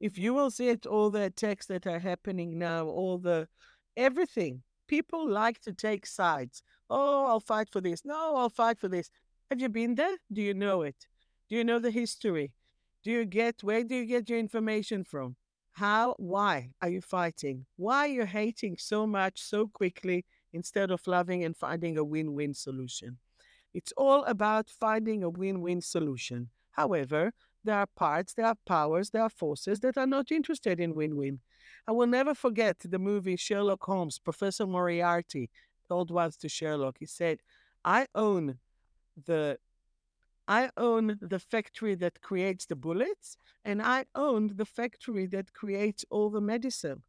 [0.00, 3.48] If you will see it, all the attacks that are happening now, all the
[3.96, 6.62] everything, people like to take sides.
[6.90, 8.04] Oh, I'll fight for this.
[8.04, 9.10] No, I'll fight for this.
[9.50, 10.16] Have you been there?
[10.32, 11.06] Do you know it?
[11.48, 12.52] Do you know the history?
[13.02, 15.36] Do you get where do you get your information from?
[15.72, 17.66] How, why are you fighting?
[17.76, 22.34] Why are you hating so much so quickly instead of loving and finding a win
[22.34, 23.18] win solution?
[23.72, 26.50] It's all about finding a win win solution.
[26.70, 27.32] However,
[27.64, 31.16] there are parts, there are powers, there are forces that are not interested in win
[31.16, 31.40] win.
[31.88, 35.50] I will never forget the movie Sherlock Holmes, Professor Moriarty
[35.88, 37.40] told once to Sherlock, he said,
[37.84, 38.58] I own
[39.26, 39.58] the
[40.46, 46.04] I own the factory that creates the bullets, and I own the factory that creates
[46.10, 47.02] all the medicine.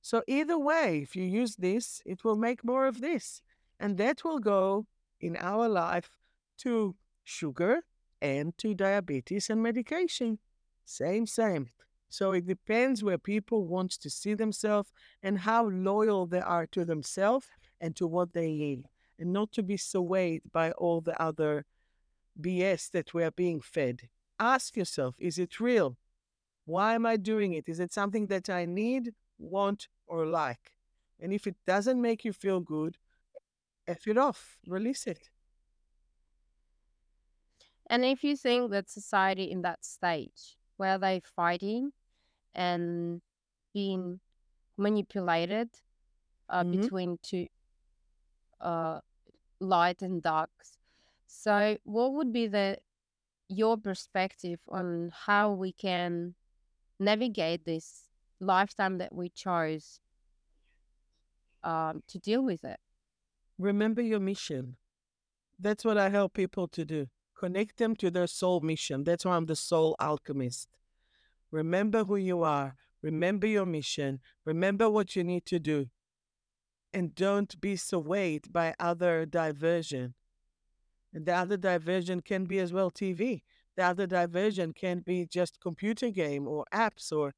[0.00, 3.42] So, either way, if you use this, it will make more of this.
[3.78, 4.86] And that will go
[5.20, 6.10] in our life
[6.58, 7.84] to sugar
[8.22, 10.38] and to diabetes and medication.
[10.84, 11.70] Same, same.
[12.08, 16.84] So, it depends where people want to see themselves and how loyal they are to
[16.84, 17.46] themselves
[17.80, 18.84] and to what they need,
[19.18, 21.64] and not to be swayed by all the other
[22.40, 24.08] BS that we are being fed.
[24.38, 25.96] Ask yourself is it real?
[26.64, 27.68] Why am I doing it?
[27.68, 30.72] Is it something that I need, want, or like?
[31.18, 32.98] And if it doesn't make you feel good,
[33.88, 35.30] F it off, release it.
[37.92, 41.92] And if you think that society in that stage where they're fighting
[42.54, 43.20] and
[43.74, 44.20] being
[44.78, 45.68] manipulated
[46.48, 46.80] uh, Mhm.
[46.80, 47.48] between two
[48.60, 49.00] uh,
[49.60, 50.78] light and darks,
[51.26, 52.78] so what would be the
[53.48, 56.34] your perspective on how we can
[56.98, 58.08] navigate this
[58.40, 60.00] lifetime that we chose
[61.62, 62.80] um, to deal with it?
[63.58, 64.76] Remember your mission.
[65.58, 67.08] That's what I help people to do.
[67.42, 69.02] Connect them to their soul mission.
[69.02, 70.68] That's why I'm the soul alchemist.
[71.50, 72.76] Remember who you are.
[73.02, 74.20] Remember your mission.
[74.44, 75.86] Remember what you need to do.
[76.94, 80.14] And don't be swayed by other diversion.
[81.12, 83.42] And the other diversion can be as well TV.
[83.76, 87.34] The other diversion can be just computer game or apps or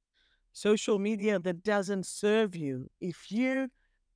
[0.52, 2.90] social media that doesn't serve you.
[3.00, 3.70] If you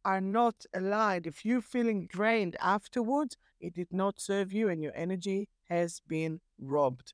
[0.09, 4.93] are not aligned, if you're feeling drained afterwards, it did not serve you and your
[4.97, 7.13] energy has been robbed.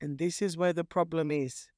[0.00, 1.68] And this is where the problem is.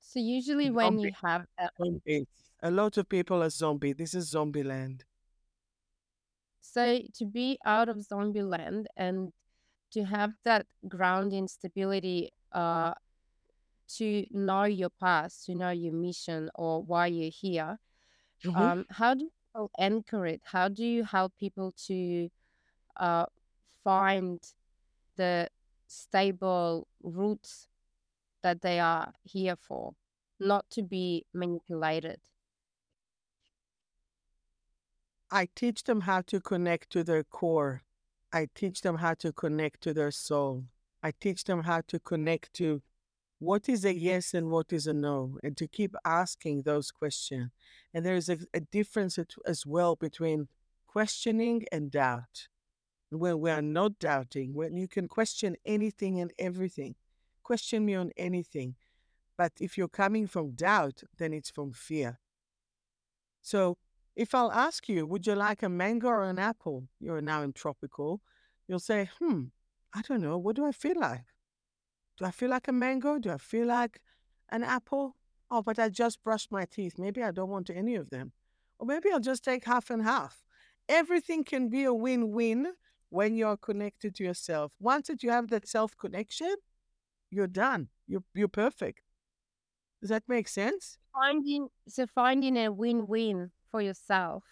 [0.00, 2.26] So usually when you have a, Zombies.
[2.62, 3.92] A lot of people are zombie.
[3.92, 5.04] This is zombie land.
[6.60, 6.84] so
[7.18, 9.32] to be out of zombie land and
[9.92, 12.94] to have that grounding stability uh
[13.98, 17.78] to know your past, to know your mission or why you're here,
[18.44, 18.72] Mhm.
[18.72, 20.42] um, how do you anchor it?
[20.44, 22.30] How do you help people to
[22.96, 23.26] uh,
[23.84, 24.40] find
[25.16, 25.50] the
[25.88, 27.68] stable roots
[28.42, 29.94] that they are here for,
[30.40, 32.20] not to be manipulated?
[35.32, 37.82] I teach them how to connect to their core.
[38.32, 40.66] I teach them how to connect to their soul.
[41.02, 42.82] I teach them how to connect to
[43.42, 47.50] what is a yes and what is a no, and to keep asking those questions.
[47.92, 50.46] And there is a, a difference as well between
[50.86, 52.48] questioning and doubt.
[53.10, 56.94] When we are not doubting, when you can question anything and everything,
[57.42, 58.76] question me on anything.
[59.36, 62.20] But if you're coming from doubt, then it's from fear.
[63.42, 63.76] So
[64.14, 66.84] if I'll ask you, would you like a mango or an apple?
[67.00, 68.20] You're now in tropical.
[68.68, 69.46] You'll say, hmm,
[69.92, 70.38] I don't know.
[70.38, 71.31] What do I feel like?
[72.18, 73.18] Do I feel like a mango?
[73.18, 74.00] Do I feel like
[74.50, 75.16] an apple?
[75.50, 76.98] Oh, but I just brushed my teeth.
[76.98, 78.32] Maybe I don't want any of them.
[78.78, 80.42] Or maybe I'll just take half and half.
[80.88, 82.74] Everything can be a win win
[83.10, 84.72] when you're connected to yourself.
[84.80, 86.54] Once that you have that self connection,
[87.30, 87.88] you're done.
[88.06, 89.02] You're, you're perfect.
[90.00, 90.98] Does that make sense?
[91.14, 94.44] Finding so finding a win-win for yourself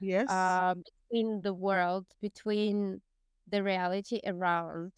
[0.00, 0.28] Yes.
[0.30, 3.00] uh, between the world, between
[3.48, 4.92] the reality around,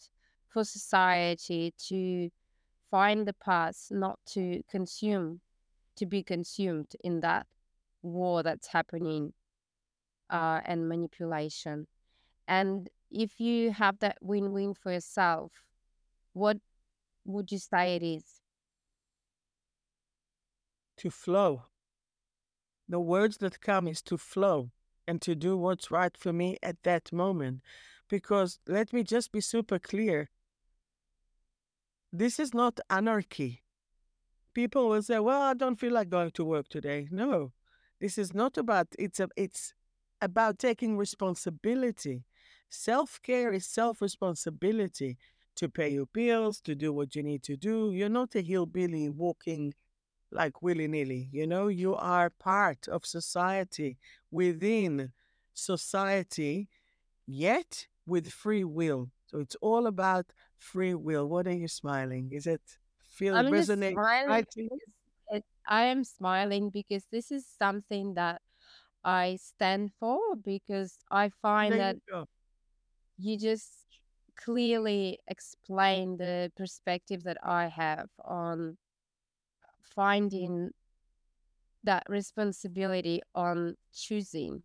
[0.49, 2.31] for society to
[2.91, 5.41] find the path, not to consume,
[5.97, 7.47] to be consumed in that
[8.03, 9.33] war that's happening
[10.31, 11.87] uh, and manipulation.
[12.47, 15.53] And if you have that win-win for yourself,
[16.33, 16.59] what
[17.25, 18.39] would you say it is?
[20.99, 21.63] to flow.
[22.89, 24.71] The words that come is to flow
[25.07, 27.63] and to do what's right for me at that moment.
[28.09, 30.31] Because let me just be super clear
[32.19, 33.63] this is not anarchy.
[34.53, 37.07] People will say, well, I don't feel like going to work today.
[37.11, 37.53] No,
[38.01, 39.73] this is not about, it's, a, it's
[40.21, 42.25] about taking responsibility.
[42.69, 45.17] Self care is self responsibility
[45.57, 47.93] to pay your bills, to do what you need to do.
[47.93, 49.75] You're not a hillbilly walking
[50.31, 51.29] like willy nilly.
[51.33, 53.97] You know, you are part of society
[54.31, 55.13] within
[55.55, 56.69] society,
[57.27, 59.11] yet with free will.
[59.29, 60.27] So it's all about
[60.59, 61.29] free will.
[61.29, 62.31] What are you smiling?
[62.33, 62.63] Is it
[63.11, 64.47] feel I'm resonate smiling right
[65.31, 68.41] because I am smiling because this is something that
[69.05, 72.27] I stand for because I oh, find There that you
[73.19, 73.87] you just
[74.37, 78.77] clearly explain the perspective that I have on
[79.95, 80.71] finding
[81.85, 84.63] that responsibility on choosing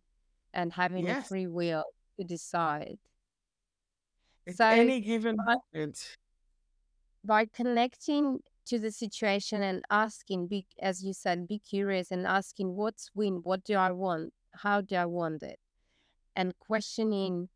[0.52, 1.84] and having a free will
[2.18, 2.98] to decide.
[4.46, 6.16] At So any given by, moment.
[7.24, 12.76] by connecting to the situation and asking, be, as you said, be curious and asking
[12.76, 15.58] what's win, what do I want, how do I want it,
[16.36, 17.48] and questioning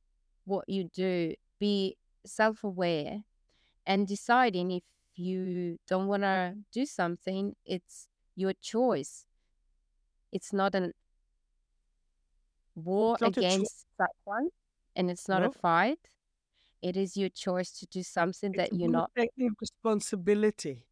[0.45, 3.25] what you do, be self aware
[3.87, 4.85] and deciding if
[5.17, 9.27] you don't want to do something, it's your choice.
[10.33, 10.93] It's not a
[12.75, 14.51] war It's not against someone
[14.97, 15.99] and it's not a fight.
[16.83, 20.85] It is your choice to do something it's that you're not taking responsibility.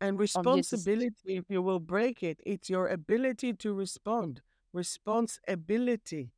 [0.00, 0.60] And of your decision.
[0.60, 4.42] responsibility, if you will break it, it's your ability to respond.
[4.72, 6.32] Responsibility.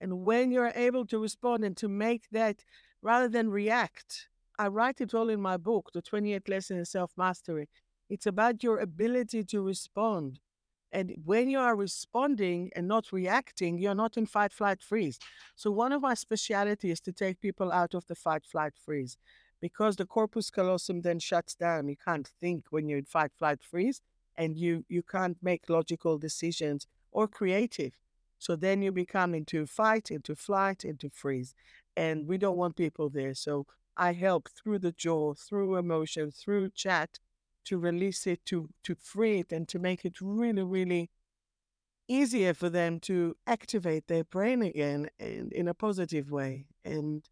[0.00, 2.64] And when you're able to respond and to make that
[3.02, 7.12] rather than react, I write it all in my book, The 28 Lesson in Self
[7.16, 7.68] Mastery.
[8.10, 10.40] It's about your ability to respond.
[10.90, 15.18] And when you are responding and not reacting, you're not in fight, flight, freeze.
[15.54, 19.18] So, one of my specialities is to take people out of the fight, flight, freeze
[19.60, 21.88] because the corpus callosum then shuts down.
[21.88, 24.00] You can't think when you're in fight, flight, freeze,
[24.36, 27.92] and you, you can't make logical decisions or creative.
[28.38, 31.54] So then you become into fight, into flight, into freeze.
[31.96, 33.34] And we don't want people there.
[33.34, 33.66] So
[33.96, 37.18] I help through the jaw, through emotion, through chat
[37.68, 41.10] to release it, to to free it, and to make it really, really
[42.08, 46.66] easier for them to activate their brain again in, in a positive way.
[46.84, 47.28] And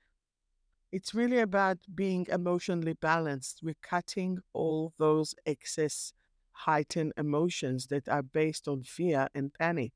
[0.93, 3.61] it's really about being emotionally balanced.
[3.63, 6.13] We're cutting all those excess
[6.53, 9.93] heightened emotions that are based on fear and panic,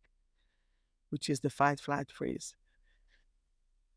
[1.10, 2.54] which is the fight, flight, freeze.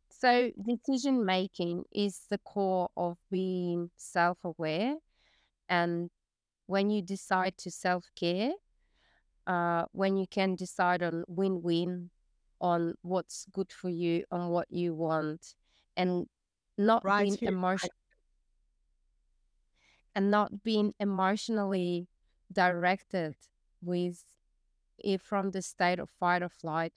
[0.10, 4.96] So, decision making is the core of being self aware.
[5.68, 6.10] And
[6.68, 8.52] when you decide to self care,
[9.48, 12.12] uh, when you can decide on win win,
[12.62, 15.56] on what's good for you, on what you want,
[15.98, 16.28] and
[16.78, 17.92] not Right being here, emotion right,
[20.16, 22.08] and not being emotionally
[22.52, 23.36] directed
[23.82, 24.24] with
[25.00, 26.94] it from the state of fight or flight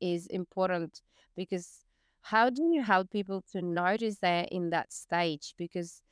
[0.00, 1.02] is important
[1.36, 1.84] because
[2.22, 5.54] how do you help people to notice they're in that stage?
[5.58, 6.02] Because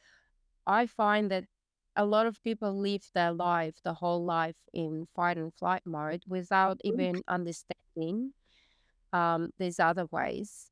[0.66, 1.44] I find that
[1.96, 6.22] a lot of people live their life, the whole life in fight and flight mode
[6.26, 8.32] without even understanding
[9.12, 10.70] um, these other ways.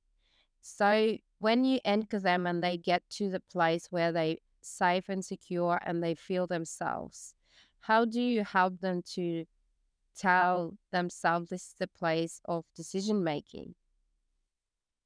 [0.62, 5.24] So when you anchor them and they get to the place where they safe and
[5.24, 7.34] secure and they feel themselves,
[7.80, 9.44] how do you help them to
[10.16, 13.74] tell themselves this is the place of decision making?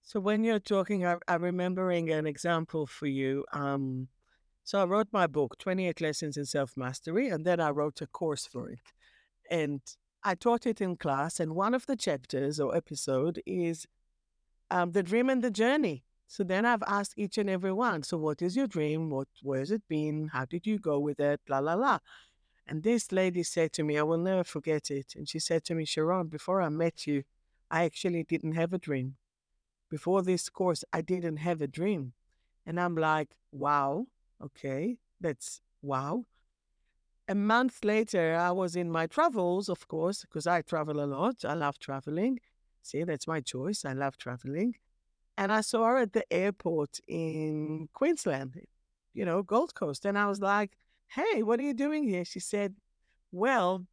[0.03, 3.45] So when you're talking, I, I'm remembering an example for you.
[3.53, 4.09] Um,
[4.65, 8.07] so I wrote my book, 28 Lessons in Self Mastery, and then I wrote a
[8.07, 8.81] course for it.
[9.51, 9.83] And
[10.25, 13.87] I taught it in class, and one of the chapters or episode is
[14.71, 16.05] um, the dream and the journey.
[16.27, 19.11] So then I've asked each and every one, so what is your dream?
[19.11, 20.31] What where's it been?
[20.33, 21.41] How did you go with it?
[21.49, 21.99] La la la.
[22.67, 25.13] And this lady said to me, I will never forget it.
[25.15, 27.25] And she said to me, Sharon, before I met you,
[27.71, 29.17] I actually didn't have a dream.
[29.91, 32.15] Before this course, I didn't have a dream.
[32.65, 34.07] And I'm like, wow,
[34.45, 36.25] okay, that's wow.
[37.27, 41.45] A month later, I was in my travels, of course, because I travel a lot.
[41.45, 42.41] I love traveling.
[42.83, 43.85] See, that's my choice.
[43.85, 44.75] I love traveling.
[45.39, 48.61] And I saw her at the airport in Queensland,
[49.15, 50.05] you know, Gold Coast.
[50.05, 50.77] And I was like,
[51.09, 52.25] hey, what are you doing here?
[52.25, 52.75] She said,
[53.33, 53.87] well,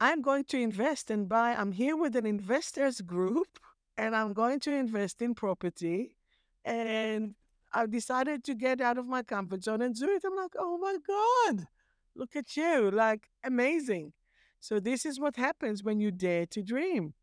[0.00, 3.58] I'm going to invest and buy, I'm here with an investors group
[3.96, 6.16] and I'm going to invest in property.
[6.64, 7.34] And
[7.74, 10.22] I've decided to get out of my comfort zone and do it.
[10.24, 11.66] I'm like, oh my God,
[12.14, 12.90] look at you.
[12.90, 14.12] Like, amazing.
[14.60, 17.14] So, this is what happens when you dare to dream.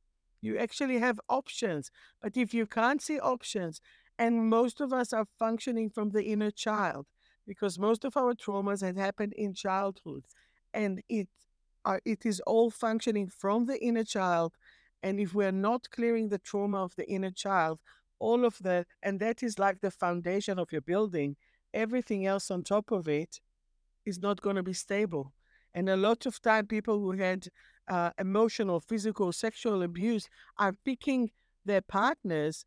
[0.42, 1.92] You actually have options.
[2.22, 3.82] But if you can't see options,
[4.18, 7.06] and most of us are functioning from the inner child,
[7.48, 10.24] because most of our traumas had happened in childhood,
[10.74, 11.30] and it
[11.86, 14.54] are it is all functioning from the inner child.
[15.02, 17.80] And if we're not clearing the trauma of the inner child,
[18.20, 21.36] all of the, and that is like the foundation of your building.
[21.74, 23.40] Everything else on top of it
[24.06, 25.34] is not going to be stable.
[25.74, 27.48] And a lot of time, people who had
[27.88, 31.32] uh, emotional, physical, sexual abuse are picking
[31.66, 32.66] their partners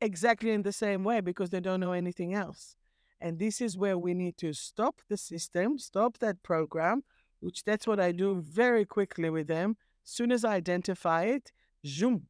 [0.00, 2.76] exactly in the same way because they don't know anything else.
[3.20, 7.04] And this is where we need to stop the system, stop that program,
[7.40, 9.76] which that's what I do very quickly with them.
[10.04, 11.52] Soon as I identify it,
[11.86, 12.26] zoom,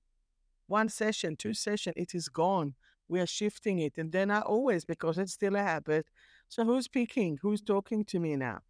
[0.67, 2.75] one session, two session, it is gone.
[3.09, 3.99] We are shifting it.
[3.99, 6.07] And then I always, because it's still a habit.
[6.49, 7.39] So who's speaking?
[7.43, 8.61] Who's talking to me now?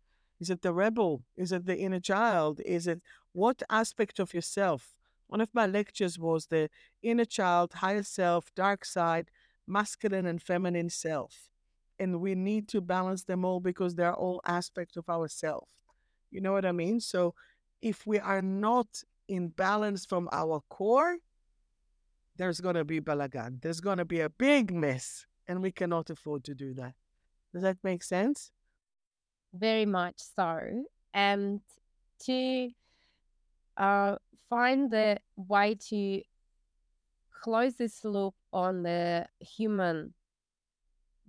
[0.40, 1.22] Is it the rebel?
[1.36, 2.60] Is it the inner child?
[2.64, 3.00] Is it
[3.32, 4.96] what aspect of yourself?
[5.28, 6.68] One of my lectures was the
[7.02, 9.30] inner child, higher self, dark side,
[9.66, 11.48] masculine and feminine self.
[11.98, 15.68] And we need to balance them all because they're all aspects of ourself.
[16.30, 17.00] You know what I mean?
[17.00, 17.34] So
[17.80, 21.18] if we are not in balance from our core,
[22.36, 23.60] there's going to be balagan.
[23.60, 26.94] There's going to be a big mess, and we cannot afford to do that.
[27.52, 28.50] Does that make sense?
[29.52, 30.84] Very much so.
[31.12, 31.60] And
[32.24, 32.70] to
[33.76, 34.16] uh,
[34.48, 36.22] find the way to
[37.42, 40.14] close this loop on the human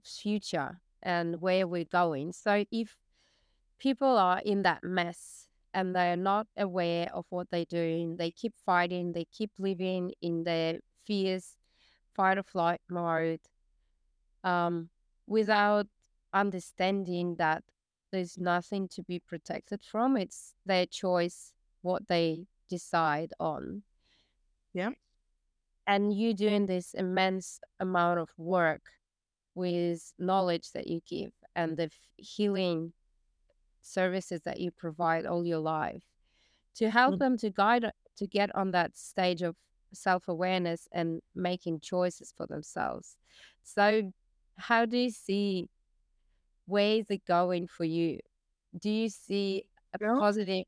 [0.03, 2.31] future and where we're going.
[2.31, 2.95] So if
[3.79, 8.53] people are in that mess and they're not aware of what they're doing, they keep
[8.65, 11.57] fighting, they keep living in their fears,
[12.15, 13.41] fight or flight mode,
[14.43, 14.89] um,
[15.27, 15.87] without
[16.33, 17.63] understanding that
[18.11, 20.17] there's nothing to be protected from.
[20.17, 23.83] It's their choice what they decide on.
[24.73, 24.91] Yeah.
[25.85, 28.81] And you doing this immense amount of work
[29.55, 32.93] with knowledge that you give and the healing
[33.81, 36.03] services that you provide all your life
[36.75, 37.23] to help mm-hmm.
[37.23, 39.55] them to guide to get on that stage of
[39.93, 43.17] self awareness and making choices for themselves.
[43.63, 44.11] So,
[44.57, 45.69] how do you see
[46.65, 48.19] where is it going for you?
[48.79, 50.15] Do you see a yeah.
[50.19, 50.65] positive,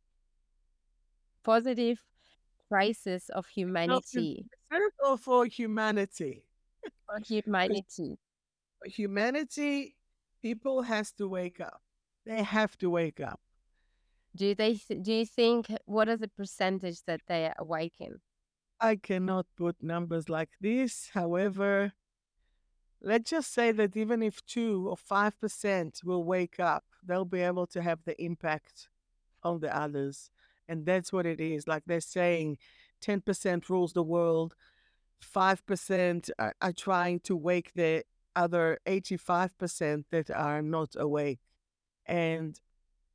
[1.44, 2.02] positive
[2.68, 4.46] crisis of humanity?
[5.04, 6.44] Or for humanity.
[7.08, 8.18] For humanity.
[8.80, 9.96] For humanity,
[10.42, 11.82] people has to wake up.
[12.26, 13.40] They have to wake up.
[14.36, 14.74] Do they?
[14.74, 18.20] Do you think what is the percentage that they awaken?
[18.86, 21.10] I cannot put numbers like this.
[21.14, 21.94] However,
[23.02, 27.42] let's just say that even if two or five percent will wake up, they'll be
[27.42, 28.90] able to have the impact
[29.44, 30.30] on the others.
[30.68, 31.68] And that's what it is.
[31.68, 32.58] Like they're saying,
[33.02, 34.56] 10% rules the world,
[35.24, 38.04] 5% are, are trying to wake the
[38.36, 41.40] other 85% that are not awake.
[42.06, 42.60] And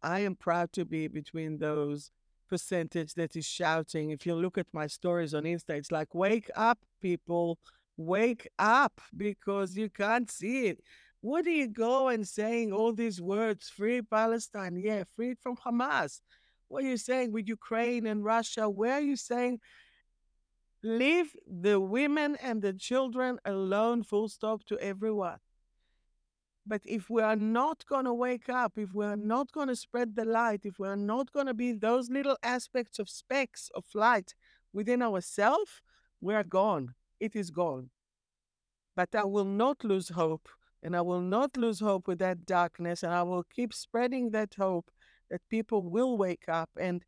[0.02, 2.10] I am proud to be between those
[2.50, 4.10] percentage that is shouting.
[4.10, 7.58] If you look at my stories on Insta, it's like, wake up, people,
[7.96, 10.78] wake up because you can't see it.
[11.22, 14.76] What do you go and saying all these words, free Palestine?
[14.76, 16.20] Yeah, freed from Hamas.
[16.68, 18.68] What are you saying with Ukraine and Russia?
[18.68, 19.60] Where are you saying
[20.82, 25.38] leave the women and the children alone, full stop to everyone?
[26.70, 29.74] But if we are not going to wake up, if we are not going to
[29.74, 33.72] spread the light, if we are not going to be those little aspects of specks
[33.74, 34.36] of light
[34.72, 35.82] within ourselves,
[36.20, 36.94] we are gone.
[37.18, 37.90] It is gone.
[38.94, 40.48] But I will not lose hope.
[40.80, 43.02] And I will not lose hope with that darkness.
[43.02, 44.92] And I will keep spreading that hope
[45.28, 46.70] that people will wake up.
[46.78, 47.04] And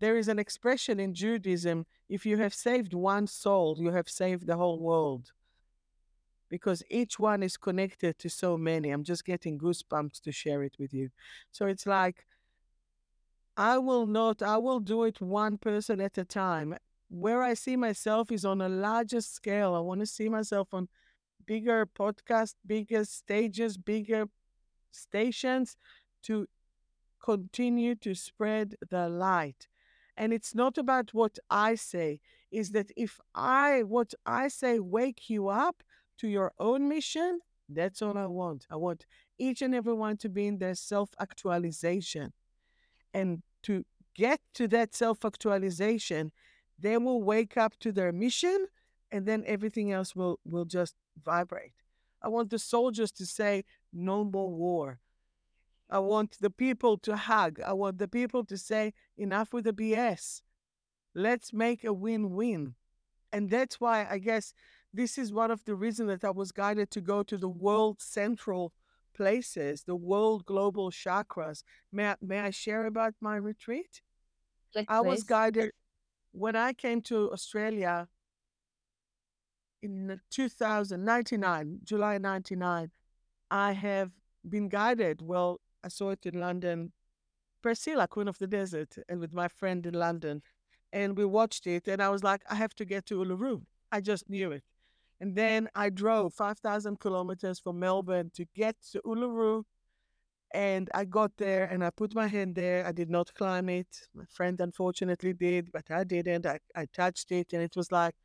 [0.00, 4.46] there is an expression in Judaism if you have saved one soul, you have saved
[4.46, 5.32] the whole world
[6.52, 8.90] because each one is connected to so many.
[8.90, 11.08] I'm just getting goosebumps to share it with you.
[11.50, 12.26] So it's like,
[13.56, 16.76] I will not, I will do it one person at a time.
[17.08, 19.74] Where I see myself is on a larger scale.
[19.74, 20.90] I want to see myself on
[21.46, 24.26] bigger podcasts, bigger stages, bigger
[24.90, 25.78] stations
[26.24, 26.46] to
[27.24, 29.68] continue to spread the light.
[30.18, 35.30] And it's not about what I say, is that if I, what I say, wake
[35.30, 35.82] you up,
[36.18, 38.32] to your own mission, that's all I mm-hmm.
[38.32, 38.66] want.
[38.70, 39.06] I want
[39.38, 42.32] each and everyone to be in their self actualization.
[43.14, 43.84] And to
[44.14, 46.32] get to that self actualization,
[46.78, 48.66] they will wake up to their mission
[49.10, 51.72] and then everything else will, will just vibrate.
[52.22, 55.00] I want the soldiers to say, no more war.
[55.90, 57.60] I want the people to hug.
[57.60, 60.40] I want the people to say, enough with the BS.
[61.14, 62.74] Let's make a win win.
[63.32, 64.54] And that's why I guess
[64.92, 68.00] this is one of the reasons that I was guided to go to the world
[68.00, 68.72] central
[69.14, 71.62] places, the world global chakras.
[71.92, 74.02] May I, may I share about my retreat?
[74.74, 75.70] Yes, I was guided
[76.32, 78.08] when I came to Australia.
[79.82, 82.90] in 2099, July 99,
[83.50, 84.12] I have
[84.48, 85.20] been guided.
[85.22, 86.92] Well, I saw it in London,
[87.62, 90.42] Priscilla, Queen of the Desert, and with my friend in London.
[90.92, 93.62] And we watched it, and I was like, I have to get to Uluru.
[93.90, 94.64] I just knew it.
[95.22, 99.62] And then I drove 5,000 kilometers from Melbourne to get to Uluru.
[100.52, 102.84] And I got there and I put my hand there.
[102.84, 104.08] I did not climb it.
[104.12, 106.44] My friend unfortunately did, but I didn't.
[106.44, 108.16] I, I touched it and it was like,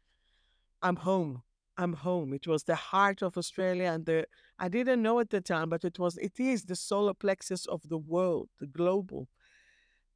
[0.81, 1.43] I'm home.
[1.77, 2.33] I'm home.
[2.33, 4.25] It was the heart of Australia and the
[4.57, 7.87] I didn't know at the time, but it was it is the solar plexus of
[7.87, 9.27] the world, the global.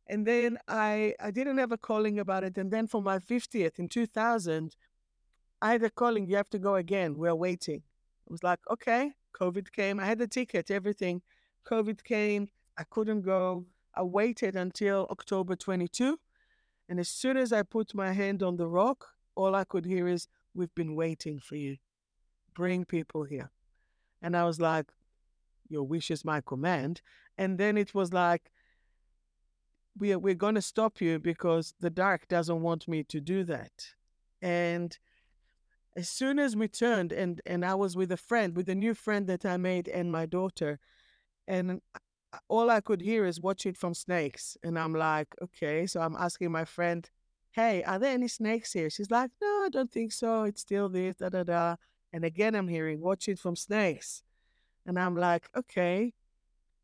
[0.07, 2.57] And then I I didn't have a calling about it.
[2.57, 4.75] And then for my 50th in 2000,
[5.61, 7.15] I had a calling, you have to go again.
[7.17, 7.83] We're waiting.
[8.27, 9.11] I was like, okay.
[9.39, 9.99] COVID came.
[9.99, 11.21] I had the ticket, everything.
[11.65, 12.49] COVID came.
[12.77, 13.65] I couldn't go.
[13.95, 16.19] I waited until October 22.
[16.89, 20.07] And as soon as I put my hand on the rock, all I could hear
[20.07, 21.77] is, We've been waiting for you.
[22.53, 23.51] Bring people here.
[24.21, 24.91] And I was like,
[25.69, 27.01] Your wish is my command.
[27.37, 28.51] And then it was like,
[29.97, 33.43] we are, we're going to stop you because the dark doesn't want me to do
[33.45, 33.71] that.
[34.41, 34.97] And
[35.95, 38.93] as soon as we turned, and, and I was with a friend, with a new
[38.93, 40.79] friend that I made and my daughter,
[41.47, 41.81] and
[42.47, 44.57] all I could hear is watch it from snakes.
[44.63, 45.85] And I'm like, okay.
[45.87, 47.09] So I'm asking my friend,
[47.51, 48.89] hey, are there any snakes here?
[48.89, 50.43] She's like, no, I don't think so.
[50.43, 51.75] It's still this, da da da.
[52.13, 54.23] And again, I'm hearing, watch it from snakes.
[54.85, 56.13] And I'm like, okay.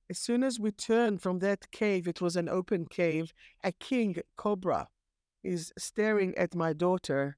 [0.09, 3.33] As soon as we turned from that cave, it was an open cave,
[3.63, 4.87] a king cobra
[5.43, 7.37] is staring at my daughter.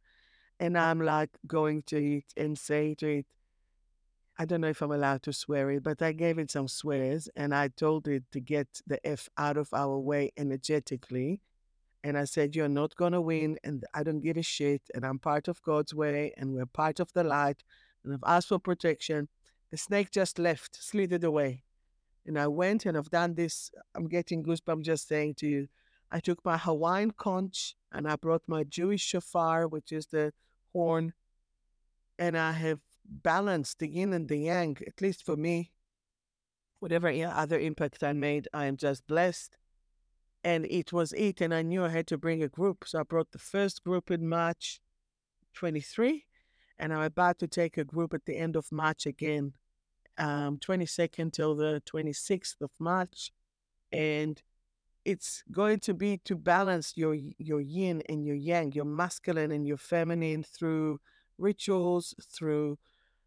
[0.60, 3.26] And I'm like going to it and say to it,
[4.38, 7.30] I don't know if I'm allowed to swear it, but I gave it some swears
[7.36, 11.42] and I told it to get the F out of our way energetically.
[12.04, 15.06] And I said, You're not going to win, and I don't give a shit, and
[15.06, 17.62] I'm part of God's way, and we're part of the light,
[18.06, 19.28] and I've asked for protection.
[19.72, 21.64] The snake just left, slithered away.
[22.26, 23.72] And I went and I've done this.
[23.96, 25.68] I'm getting goosebumps just saying to you.
[26.12, 30.34] I took my Hawaiian conch and I brought my Jewish shofar, which is the
[30.74, 31.14] horn,
[32.18, 35.72] and I have balanced the yin and the yang, at least for me.
[36.80, 39.58] Whatever other impact I made, I am just blessed
[40.44, 41.42] and it was it.
[41.42, 42.86] And I knew I had to bring a group.
[42.88, 44.82] So I brought the first group in March
[45.56, 46.26] 23,
[46.78, 49.54] and I'm about to take a group at the end of March again,
[50.18, 53.32] um, 22nd till the 26th of March.
[53.92, 54.42] And
[55.10, 57.16] it's going to be to balance your
[57.52, 61.00] your yin and your yang, your masculine and your feminine through
[61.40, 62.78] rituals, through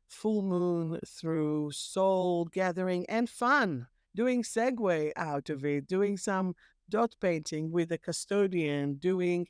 [0.07, 6.55] full moon, through soul gathering and fun, doing Segway out of it, doing some
[6.89, 9.49] dot painting with a custodian, doing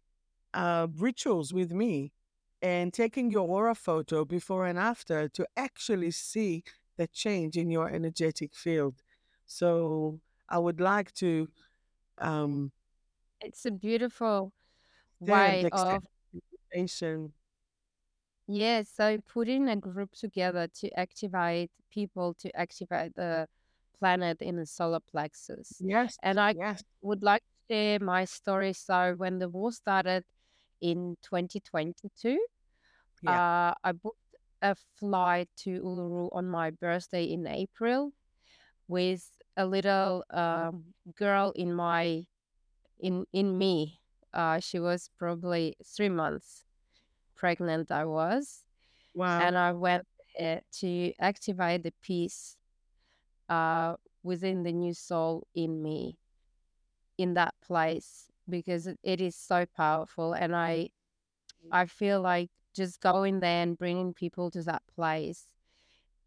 [0.54, 2.12] uh, rituals with me,
[2.62, 6.64] and taking your aura photo before and after to actually see
[6.96, 8.94] the change in your energetic field.
[9.44, 11.48] So I would like to.
[12.18, 12.72] Um,
[13.40, 14.52] it's a beautiful
[15.20, 16.02] way of.
[18.48, 23.46] Yeah, so putting a group together to activate people to activate the
[23.98, 25.80] planet in the solar plexus.
[25.80, 26.16] Yes.
[26.22, 26.82] And I yes.
[27.02, 28.72] would like to share my story.
[28.72, 30.24] So when the war started
[30.80, 32.38] in 2022,
[33.22, 33.30] yeah.
[33.30, 34.18] uh, I booked
[34.60, 38.12] a flight to Uluru on my birthday in April
[38.88, 42.26] with a little um, girl in my
[42.98, 44.00] in in me.
[44.32, 46.64] Uh, she was probably three months
[47.36, 47.90] pregnant.
[47.90, 48.64] I was,
[49.14, 50.06] wow, and I went
[50.40, 52.56] uh, to activate the peace
[53.48, 56.18] uh, within the new soul in me
[57.18, 60.88] in that place because it is so powerful and i
[61.70, 65.46] i feel like just going there and bringing people to that place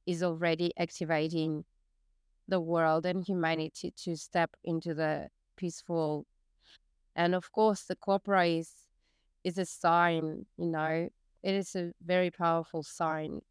[0.06, 1.66] is already activating
[2.48, 5.28] the world and humanity to step into the
[5.58, 6.26] peaceful
[7.16, 8.72] and of course the cobra is
[9.44, 11.10] is a sign you know
[11.44, 13.42] it is a very powerful sign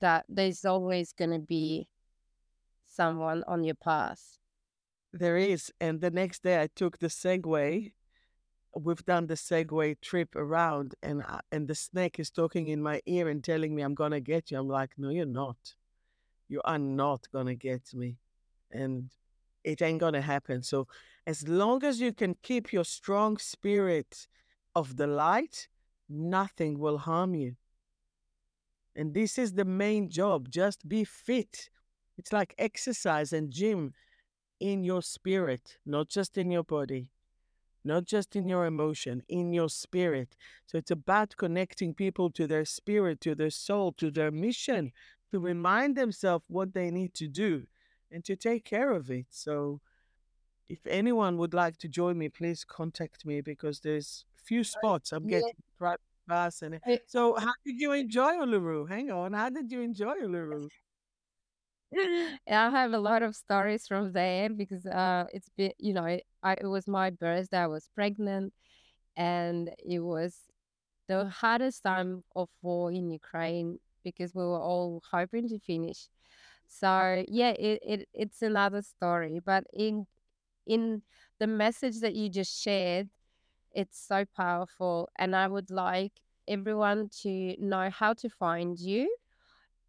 [0.00, 1.88] that there's always going to be
[2.94, 4.38] someone on your path.
[5.12, 5.72] There is.
[5.80, 7.92] And the next day I took the Segway.
[8.76, 13.28] We've done the Segway trip around, and and the snake is talking in my ear
[13.28, 14.58] and telling me, I'm going to get you.
[14.58, 15.76] I'm like, no, you're not.
[16.48, 18.16] You are not going to get me.
[18.70, 19.10] And
[19.64, 20.62] it ain't going to happen.
[20.62, 20.88] So,
[21.26, 24.26] as long as you can keep your strong spirit
[24.74, 25.68] of the light,
[26.08, 27.56] nothing will harm you.
[28.96, 30.50] And this is the main job.
[30.50, 31.70] Just be fit.
[32.18, 33.94] It's like exercise and gym
[34.60, 37.08] in your spirit, not just in your body.
[37.84, 40.36] not just in your emotion, in your spirit.
[40.66, 44.92] So it's about connecting people to their spirit, to their soul, to their mission,
[45.34, 47.66] to remind themselves what they need to do
[48.12, 49.26] and to take care of it.
[49.30, 49.80] So
[50.68, 55.10] if anyone would like to join me, please contact me because there's few spots.
[55.10, 55.38] I'm Yeah.
[55.40, 58.88] getting private bus and so how did you enjoy Uluru?
[58.88, 60.68] Hang on, how did you enjoy Uluru?
[61.98, 66.04] I have a lot of stories from there because uh, it's been, you know,
[66.44, 67.58] I, it was my birthday.
[67.58, 68.52] I was pregnant,
[69.16, 70.36] and it was
[71.08, 76.08] the hardest time of war in Ukraine because we were all hoping to finish.
[76.68, 79.40] So yeah, it, it it's another story.
[79.44, 80.06] But in
[80.66, 81.02] in
[81.40, 83.10] the message that you just shared,
[83.72, 86.12] it's so powerful, and I would like
[86.48, 89.14] everyone to know how to find you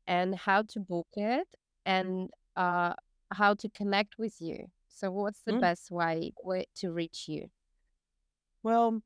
[0.07, 1.47] and how to book it
[1.85, 2.93] and uh,
[3.33, 4.67] how to connect with you.
[4.89, 5.59] So, what's the Mm.
[5.59, 7.49] best way way to reach you?
[8.63, 9.01] Well,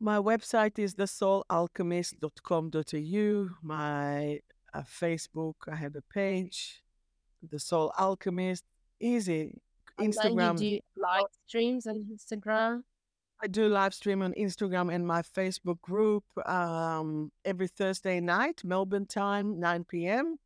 [0.00, 3.48] my website is thesoulalchemist.com.au.
[3.62, 4.40] My
[4.72, 6.82] uh, Facebook, I have a page,
[7.48, 8.64] The Soul Alchemist.
[9.00, 9.60] Easy.
[9.98, 12.82] And then you Instagram, do live streams on Instagram.
[13.42, 19.06] I do live stream on Instagram and my Facebook group um, every Thursday night, Melbourne
[19.06, 20.36] time, 9 p.m.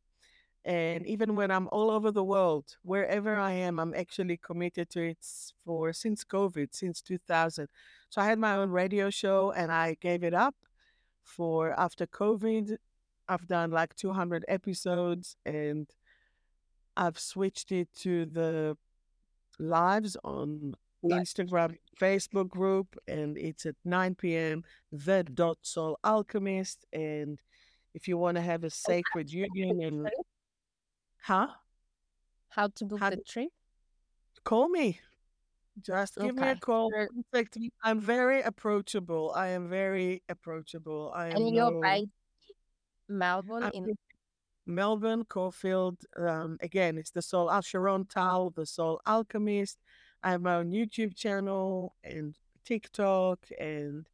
[0.65, 5.01] And even when I'm all over the world, wherever I am, I'm actually committed to
[5.01, 5.25] it
[5.65, 7.67] for since COVID, since 2000.
[8.09, 10.55] So I had my own radio show and I gave it up
[11.23, 12.77] for after COVID.
[13.27, 15.87] I've done like 200 episodes and
[16.97, 18.77] I've switched it to the
[19.59, 20.75] lives on.
[21.01, 24.65] Instagram, Facebook group, and it's at 9 p.m.
[24.91, 26.85] The dot soul alchemist.
[26.91, 27.39] And
[27.93, 30.09] if you want to have a oh, sacred union and
[31.21, 31.47] huh?
[32.49, 33.49] How to book How the trip?
[34.43, 34.99] Call me.
[35.81, 36.91] Just give me a call.
[36.91, 37.71] Contact me.
[37.83, 39.31] I'm very approachable.
[39.35, 41.11] I am very approachable.
[41.15, 41.81] I am And you're no.
[41.81, 42.09] based
[43.07, 43.97] Melbourne I'm in
[44.65, 45.97] Melbourne, Caulfield.
[46.15, 49.77] Um, again, it's the Soul Al Sharon Tal, the Soul Alchemist.
[50.21, 54.07] I have my own YouTube channel and TikTok, and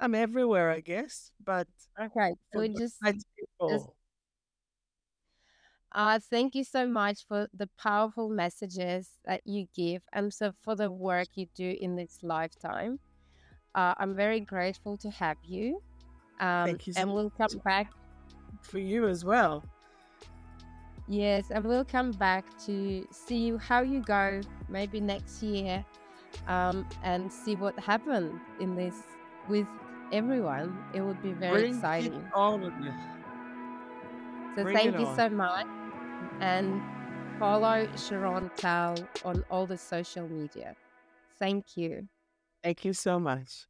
[0.00, 1.30] I'm everywhere, I guess.
[1.44, 1.68] But
[2.00, 2.34] okay.
[2.54, 3.86] So just just
[5.94, 10.74] uh thank you so much for the powerful messages that you give and so for
[10.74, 12.98] the work you do in this lifetime.
[13.74, 15.82] Uh, I'm very grateful to have you.
[16.40, 17.92] Um, thank you so and we'll come back
[18.62, 19.64] for you as well.
[21.06, 25.84] Yes, and we'll come back to see how you go maybe next year
[26.46, 28.96] um, and see what happened in this
[29.48, 29.68] with
[30.12, 30.84] everyone.
[30.94, 32.32] It would be very Bring it exciting.
[32.34, 32.62] on.
[34.54, 35.16] So Bring thank it you on.
[35.16, 35.66] so much
[36.40, 36.80] and
[37.38, 40.76] follow Sharon Tal on all the social media.
[41.38, 42.08] Thank you.
[42.62, 43.66] Thank you so much.